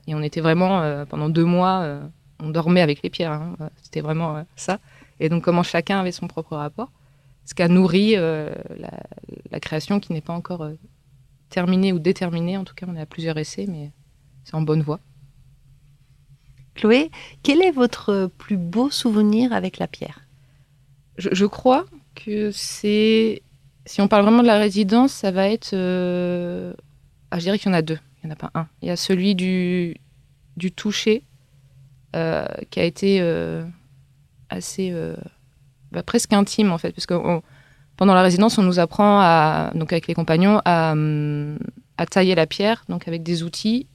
Et 0.06 0.14
on 0.14 0.22
était 0.22 0.42
vraiment, 0.42 1.06
pendant 1.08 1.30
deux 1.30 1.46
mois, 1.46 2.00
on 2.40 2.50
dormait 2.52 2.82
avec 2.82 3.02
les 3.02 3.10
pierres. 3.10 3.32
hein. 3.32 3.56
C'était 3.82 4.02
vraiment 4.02 4.46
ça. 4.56 4.80
Et 5.20 5.30
donc 5.30 5.44
comment 5.44 5.64
chacun 5.64 6.00
avait 6.00 6.12
son 6.12 6.28
propre 6.28 6.56
rapport. 6.56 6.92
Ce 7.46 7.56
qui 7.56 7.64
a 7.64 7.68
nourri 7.68 8.16
la, 8.16 8.52
la 9.52 9.60
création 9.60 10.00
qui 10.00 10.14
n'est 10.14 10.22
pas 10.22 10.34
encore 10.34 10.70
terminée 11.50 11.92
ou 11.92 11.98
déterminée. 12.00 12.58
En 12.58 12.64
tout 12.64 12.76
cas, 12.76 12.86
on 12.88 12.96
est 12.96 13.02
à 13.02 13.08
plusieurs 13.08 13.38
essais, 13.38 13.66
mais 13.68 13.92
c'est 14.44 14.56
en 14.56 14.62
bonne 14.62 14.84
voie. 14.84 15.00
Chloé, 16.76 17.10
quel 17.42 17.62
est 17.64 17.72
votre 17.72 18.30
plus 18.38 18.58
beau 18.58 18.92
souvenir 18.92 19.54
avec 19.54 19.80
la 19.80 19.88
pierre? 19.88 20.29
Je, 21.20 21.46
crois 21.46 21.86
que 22.16 22.52
c'est. 22.52 23.42
Si 23.86 24.02
on 24.02 24.08
parle 24.08 24.24
vraiment 24.24 24.42
de 24.42 24.48
la 24.48 24.58
résidence, 24.58 25.12
ça 25.12 25.32
va 25.32 25.50
être. 25.50 25.72
euh, 25.74 26.74
Ah, 27.32 27.40
je 27.40 27.44
dirais 27.44 27.60
qu'il 27.60 27.68
y 27.70 27.72
en 27.72 27.78
a 27.78 27.82
deux. 27.82 28.00
Il 28.24 28.28
n'y 28.28 28.32
en 28.32 28.34
a 28.34 28.38
pas 28.38 28.52
un. 28.54 28.68
Il 28.82 28.88
y 28.88 28.92
a 28.92 28.96
celui 28.96 29.36
du, 29.36 29.96
du 30.58 30.72
toucher, 30.72 31.24
euh, 32.16 32.46
qui 32.70 32.80
a 32.80 32.84
été 32.84 33.20
euh, 33.22 33.64
assez. 34.50 34.94
bah, 35.92 36.04
presque 36.04 36.34
intime, 36.34 36.72
en 36.72 36.78
fait. 36.78 36.92
Parce 36.92 37.06
que 37.06 37.16
pendant 37.98 38.14
la 38.14 38.22
résidence, 38.22 38.58
on 38.58 38.64
nous 38.64 38.80
apprend, 38.80 39.20
à, 39.22 39.72
donc 39.76 39.92
avec 39.92 40.08
les 40.08 40.14
compagnons, 40.14 40.62
à, 40.66 40.92
hum, 40.94 41.60
à 41.98 42.06
tailler 42.06 42.36
la 42.36 42.48
pierre, 42.48 42.84
donc 42.90 43.08
avec 43.08 43.24
des 43.24 43.44
outils. 43.44 43.88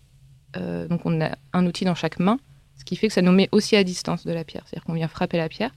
Donc 0.89 1.01
on 1.05 1.21
a 1.21 1.37
un 1.53 1.67
outil 1.67 1.85
dans 1.85 1.97
chaque 1.97 2.21
main, 2.21 2.39
ce 2.79 2.85
qui 2.85 2.95
fait 2.95 3.09
que 3.09 3.13
ça 3.15 3.23
nous 3.23 3.33
met 3.33 3.49
aussi 3.51 3.75
à 3.75 3.83
distance 3.83 4.25
de 4.25 4.33
la 4.33 4.45
pierre. 4.45 4.63
C'est-à-dire 4.67 4.85
qu'on 4.85 4.93
vient 4.93 5.09
frapper 5.09 5.37
la 5.37 5.49
pierre. 5.49 5.73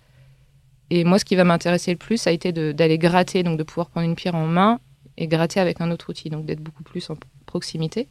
Et 0.90 1.04
moi, 1.04 1.20
ce 1.20 1.26
qui 1.26 1.36
va 1.36 1.44
m'intéresser 1.44 1.92
le 1.92 1.98
plus, 1.98 2.18
ça 2.18 2.30
a 2.30 2.34
été 2.34 2.52
d'aller 2.52 2.98
gratter, 2.98 3.44
donc 3.44 3.58
de 3.58 3.64
pouvoir 3.64 3.90
prendre 3.90 4.06
une 4.06 4.16
pierre 4.16 4.36
en 4.36 4.48
main 4.48 4.80
et 5.18 5.28
gratter 5.28 5.60
avec 5.60 5.82
un 5.82 5.92
autre 5.92 6.10
outil, 6.10 6.30
donc 6.30 6.46
d'être 6.46 6.62
beaucoup 6.62 6.84
plus 6.84 7.10
en 7.10 7.18
proximité. 7.46 8.08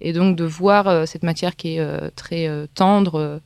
Et 0.00 0.12
donc 0.12 0.36
de 0.36 0.44
voir 0.44 0.88
euh, 0.88 1.06
cette 1.06 1.22
matière 1.24 1.56
qui 1.56 1.74
est 1.74 1.80
euh, 1.80 2.10
très 2.14 2.48
euh, 2.48 2.66
tendre 2.74 3.40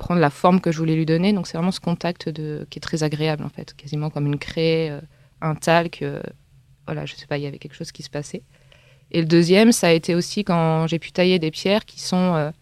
prendre 0.00 0.20
la 0.20 0.30
forme 0.30 0.60
que 0.60 0.72
je 0.72 0.78
voulais 0.78 0.96
lui 0.96 1.06
donner. 1.06 1.32
Donc 1.32 1.46
c'est 1.46 1.56
vraiment 1.56 1.70
ce 1.70 1.78
contact 1.78 2.28
de, 2.28 2.66
qui 2.68 2.80
est 2.80 2.82
très 2.82 3.04
agréable 3.04 3.44
en 3.44 3.48
fait, 3.48 3.74
quasiment 3.74 4.10
comme 4.10 4.26
une 4.26 4.38
craie, 4.38 4.92
un 5.40 5.54
talc. 5.54 6.04
voilà, 6.84 7.06
je 7.06 7.14
sais 7.14 7.28
pas, 7.28 7.38
il 7.38 7.44
y 7.44 7.46
avait 7.46 7.58
quelque 7.58 7.76
chose 7.76 7.92
qui 7.92 8.02
se 8.02 8.10
passait. 8.10 8.42
Et 9.12 9.20
le 9.20 9.28
deuxième, 9.28 9.70
ça 9.70 9.86
a 9.86 9.92
été 9.92 10.16
aussi 10.16 10.42
quand 10.42 10.88
j'ai 10.88 10.98
pu 10.98 11.12
tailler 11.12 11.38
des 11.38 11.52
pierres 11.52 11.84
qui 11.84 12.00
sont 12.00 12.52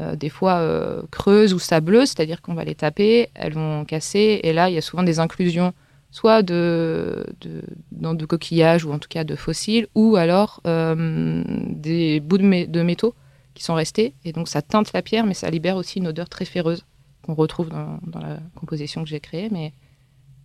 euh, 0.00 0.16
des 0.16 0.28
fois 0.28 0.54
euh, 0.54 1.02
creuses 1.10 1.54
ou 1.54 1.58
sableuses, 1.58 2.08
c'est-à-dire 2.08 2.42
qu'on 2.42 2.54
va 2.54 2.64
les 2.64 2.74
taper, 2.74 3.28
elles 3.34 3.54
vont 3.54 3.84
casser, 3.84 4.40
et 4.42 4.52
là, 4.52 4.68
il 4.68 4.74
y 4.74 4.78
a 4.78 4.80
souvent 4.80 5.04
des 5.04 5.20
inclusions, 5.20 5.72
soit 6.10 6.42
de, 6.42 7.24
de, 7.40 7.62
dans 7.92 8.14
de 8.14 8.26
coquillages 8.26 8.84
ou 8.84 8.92
en 8.92 8.98
tout 8.98 9.08
cas 9.08 9.24
de 9.24 9.36
fossiles, 9.36 9.86
ou 9.94 10.16
alors 10.16 10.60
euh, 10.66 11.44
des 11.68 12.20
bouts 12.20 12.38
de, 12.38 12.44
mé- 12.44 12.70
de 12.70 12.82
métaux 12.82 13.14
qui 13.54 13.62
sont 13.62 13.74
restés, 13.74 14.14
et 14.24 14.32
donc 14.32 14.48
ça 14.48 14.62
teinte 14.62 14.92
la 14.92 15.02
pierre, 15.02 15.26
mais 15.26 15.34
ça 15.34 15.48
libère 15.48 15.76
aussi 15.76 15.98
une 16.00 16.08
odeur 16.08 16.28
très 16.28 16.44
féreuse 16.44 16.84
qu'on 17.22 17.34
retrouve 17.34 17.68
dans, 17.68 18.00
la 18.20 18.38
composition 18.56 19.04
que 19.04 19.08
j'ai 19.08 19.20
créée. 19.20 19.48
Mais 19.50 19.72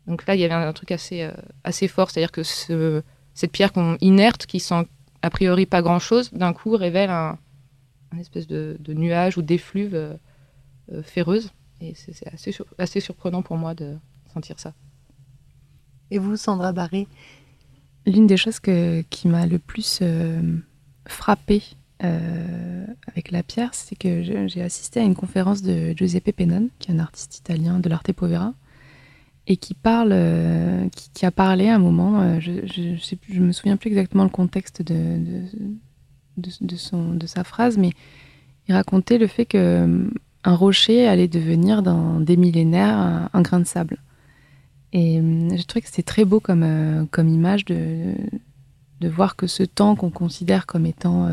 donc 0.05 0.27
là, 0.27 0.35
il 0.35 0.41
y 0.41 0.45
avait 0.45 0.53
un 0.53 0.73
truc 0.73 0.91
assez, 0.91 1.27
assez 1.63 1.87
fort, 1.87 2.11
c'est-à-dire 2.11 2.31
que 2.31 2.43
ce, 2.43 3.01
cette 3.33 3.51
pierre 3.51 3.71
inerte, 3.99 4.45
qui 4.45 4.59
sent 4.59 4.85
a 5.21 5.29
priori 5.29 5.65
pas 5.65 5.81
grand-chose, 5.81 6.31
d'un 6.33 6.53
coup 6.53 6.77
révèle 6.77 7.09
un, 7.09 7.37
un 8.11 8.17
espèce 8.17 8.47
de, 8.47 8.77
de 8.79 8.93
nuage 8.93 9.37
ou 9.37 9.41
d'effluve 9.41 9.93
euh, 9.95 10.13
euh, 10.91 11.03
féreuse. 11.03 11.51
Et 11.81 11.93
c'est 11.95 12.27
assez, 12.33 12.51
sur- 12.51 12.65
assez 12.77 12.99
surprenant 12.99 13.41
pour 13.41 13.57
moi 13.57 13.73
de 13.73 13.95
sentir 14.33 14.59
ça. 14.59 14.73
Et 16.11 16.17
vous, 16.17 16.35
Sandra 16.37 16.71
Barré 16.73 17.07
L'une 18.05 18.27
des 18.27 18.37
choses 18.37 18.59
que- 18.59 19.01
qui 19.09 19.27
m'a 19.27 19.45
le 19.45 19.59
plus 19.59 19.99
euh, 20.01 20.41
frappée 21.07 21.61
euh, 22.03 22.85
avec 23.07 23.29
la 23.31 23.43
pierre, 23.43 23.73
c'est 23.73 23.95
que 23.95 24.23
j'ai 24.23 24.61
assisté 24.61 24.99
à 25.01 25.03
une 25.03 25.15
conférence 25.15 25.61
de 25.61 25.93
Giuseppe 25.95 26.31
Pennone, 26.35 26.69
qui 26.79 26.91
est 26.91 26.93
un 26.95 26.99
artiste 26.99 27.37
italien 27.37 27.79
de 27.79 27.89
l'arte 27.89 28.11
povera, 28.13 28.53
et 29.47 29.57
qui 29.57 29.73
parle, 29.73 30.11
euh, 30.13 30.87
qui, 30.89 31.09
qui 31.11 31.25
a 31.25 31.31
parlé 31.31 31.67
à 31.67 31.75
un 31.75 31.79
moment, 31.79 32.21
euh, 32.21 32.39
je, 32.39 32.65
je, 32.65 32.95
je 32.95 33.01
sais 33.01 33.15
plus- 33.17 33.33
je 33.33 33.41
me 33.41 33.51
souviens 33.51 33.75
plus 33.77 33.89
exactement 33.89 34.23
le 34.23 34.29
contexte 34.29 34.81
de, 34.81 34.93
de, 34.93 35.43
de, 36.39 36.75
son, 36.75 37.13
de 37.13 37.27
sa 37.27 37.43
phrase, 37.43 37.77
mais 37.77 37.91
il 38.67 38.73
racontait 38.73 39.17
le 39.17 39.27
fait 39.27 39.45
que 39.45 39.57
euh, 39.57 40.09
un 40.43 40.55
rocher 40.55 41.07
allait 41.07 41.27
devenir 41.27 41.83
dans 41.83 42.19
des 42.19 42.37
millénaires 42.37 43.29
un, 43.33 43.41
grain 43.41 43.59
de 43.59 43.65
sable. 43.65 43.97
Et 44.93 45.19
euh, 45.19 45.55
je 45.55 45.63
trouvais 45.63 45.81
que 45.81 45.87
c'était 45.87 46.03
très 46.03 46.25
beau 46.25 46.39
comme, 46.39 46.63
euh, 46.63 47.05
comme 47.11 47.27
image 47.27 47.65
de, 47.65 48.13
de 49.01 49.09
voir 49.09 49.35
que 49.35 49.47
ce 49.47 49.63
temps 49.63 49.95
qu'on 49.95 50.09
considère 50.09 50.65
comme 50.65 50.85
étant 50.85 51.29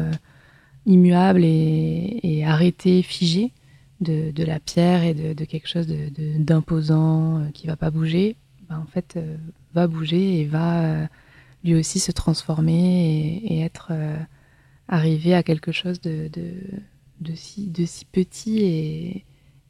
immuable 0.87 1.45
et, 1.45 2.21
et 2.23 2.45
arrêté, 2.45 3.03
figé, 3.03 3.53
de, 4.01 4.31
de 4.31 4.45
la 4.45 4.61
pierre 4.61 5.05
et 5.05 5.15
de, 5.15 5.33
de 5.33 5.45
quelque 5.45 5.69
chose 5.69 5.87
d'imposant 5.87 7.39
euh, 7.39 7.51
qui 7.55 7.67
va 7.67 7.77
pas 7.77 7.91
bouger, 7.91 8.37
ben, 8.69 8.79
en 8.79 8.87
fait, 8.87 9.19
va 9.75 9.87
bouger 9.87 10.41
et 10.41 10.45
va 10.45 11.09
lui 11.65 11.75
aussi 11.75 11.99
se 11.99 12.13
transformer 12.13 13.41
et 13.45 13.61
être 13.61 13.93
arrivé 14.89 15.35
à 15.35 15.43
quelque 15.43 15.73
chose 15.73 16.01
de, 16.01 16.29
de, 16.33 16.53
de 17.21 17.35
si, 17.35 17.69
de 17.69 17.85
si 17.85 18.05
petit 18.05 18.59
et, 18.61 19.25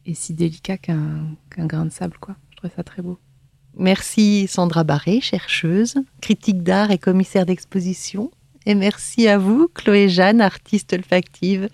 et 0.04 0.14
si 0.14 0.34
délicat 0.34 0.78
qu'un 0.78 1.36
qu'un 1.50 1.66
grain 1.66 1.84
de 1.84 1.90
sable. 1.90 2.18
Quoi. 2.18 2.36
Je 2.50 2.56
trouvais 2.56 2.72
ça 2.74 2.84
très 2.84 3.02
beau. 3.02 3.18
Merci 3.76 4.46
Sandra 4.48 4.84
Barré, 4.84 5.20
chercheuse, 5.20 5.96
critique 6.20 6.62
d'art 6.62 6.90
et 6.90 6.98
commissaire 6.98 7.44
d'exposition. 7.44 8.30
Et 8.64 8.74
merci 8.74 9.28
à 9.28 9.38
vous, 9.38 9.68
Chloé 9.74 10.08
Jeanne, 10.08 10.40
artiste 10.40 10.92
olfactive. 10.92 11.68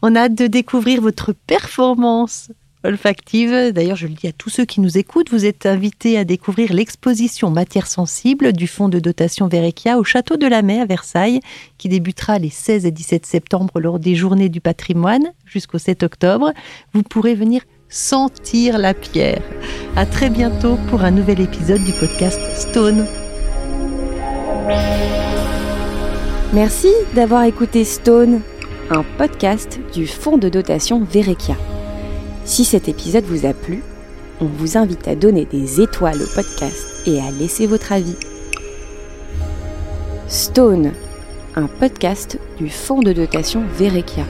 On 0.00 0.14
a 0.14 0.20
hâte 0.20 0.34
de 0.34 0.46
découvrir 0.46 1.02
votre 1.02 1.32
performance 1.32 2.50
olfactive. 2.84 3.72
D'ailleurs, 3.72 3.96
je 3.96 4.06
le 4.06 4.14
dis 4.14 4.26
à 4.26 4.32
tous 4.32 4.50
ceux 4.50 4.64
qui 4.64 4.80
nous 4.80 4.98
écoutent, 4.98 5.30
vous 5.30 5.44
êtes 5.44 5.66
invités 5.66 6.18
à 6.18 6.24
découvrir 6.24 6.72
l'exposition 6.72 7.50
Matière 7.50 7.86
sensible 7.86 8.52
du 8.52 8.66
fonds 8.66 8.88
de 8.88 8.98
dotation 8.98 9.48
Verecchia 9.48 9.98
au 9.98 10.04
château 10.04 10.36
de 10.36 10.46
la 10.46 10.62
Mai 10.62 10.80
à 10.80 10.86
Versailles, 10.86 11.40
qui 11.78 11.88
débutera 11.88 12.38
les 12.38 12.50
16 12.50 12.86
et 12.86 12.90
17 12.90 13.26
septembre 13.26 13.80
lors 13.80 13.98
des 13.98 14.14
Journées 14.14 14.48
du 14.48 14.60
patrimoine 14.60 15.32
jusqu'au 15.44 15.78
7 15.78 16.02
octobre. 16.02 16.52
Vous 16.92 17.02
pourrez 17.02 17.34
venir 17.34 17.62
sentir 17.88 18.78
la 18.78 18.94
pierre. 18.94 19.42
À 19.96 20.06
très 20.06 20.30
bientôt 20.30 20.76
pour 20.88 21.02
un 21.02 21.10
nouvel 21.10 21.40
épisode 21.40 21.82
du 21.84 21.92
podcast 21.92 22.40
Stone. 22.54 23.06
Merci 26.52 26.88
d'avoir 27.14 27.44
écouté 27.44 27.84
Stone, 27.84 28.40
un 28.90 29.04
podcast 29.18 29.78
du 29.92 30.06
fonds 30.06 30.38
de 30.38 30.48
dotation 30.48 31.04
Verecchia. 31.04 31.56
Si 32.44 32.64
cet 32.64 32.88
épisode 32.88 33.24
vous 33.24 33.46
a 33.46 33.52
plu, 33.52 33.82
on 34.40 34.46
vous 34.46 34.76
invite 34.76 35.06
à 35.06 35.14
donner 35.14 35.44
des 35.44 35.80
étoiles 35.80 36.22
au 36.22 36.34
podcast 36.34 37.06
et 37.06 37.20
à 37.20 37.30
laisser 37.30 37.66
votre 37.66 37.92
avis. 37.92 38.16
Stone, 40.28 40.92
un 41.56 41.66
podcast 41.66 42.38
du 42.58 42.68
fonds 42.68 43.00
de 43.00 43.12
dotation 43.12 43.62
Verecchia, 43.76 44.24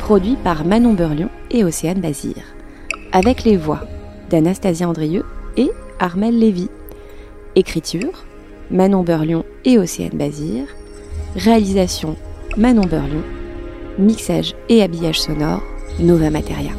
produit 0.00 0.36
par 0.36 0.64
Manon 0.64 0.94
Berlion 0.94 1.30
et 1.50 1.64
Océane 1.64 2.00
Bazir, 2.00 2.36
avec 3.12 3.44
les 3.44 3.56
voix 3.56 3.80
d'Anastasia 4.30 4.88
Andrieux 4.88 5.24
et 5.56 5.70
Armel 5.98 6.38
Lévy. 6.38 6.68
Écriture, 7.56 8.24
Manon 8.70 9.02
Berlion 9.02 9.44
et 9.64 9.78
Océane 9.78 10.16
Bazir. 10.16 10.66
Réalisation 11.36 12.16
Manon 12.56 12.84
Berlion. 12.84 13.22
Mixage 13.98 14.54
et 14.68 14.82
habillage 14.82 15.20
sonore 15.20 15.62
Nova 15.98 16.30
Materia. 16.30 16.72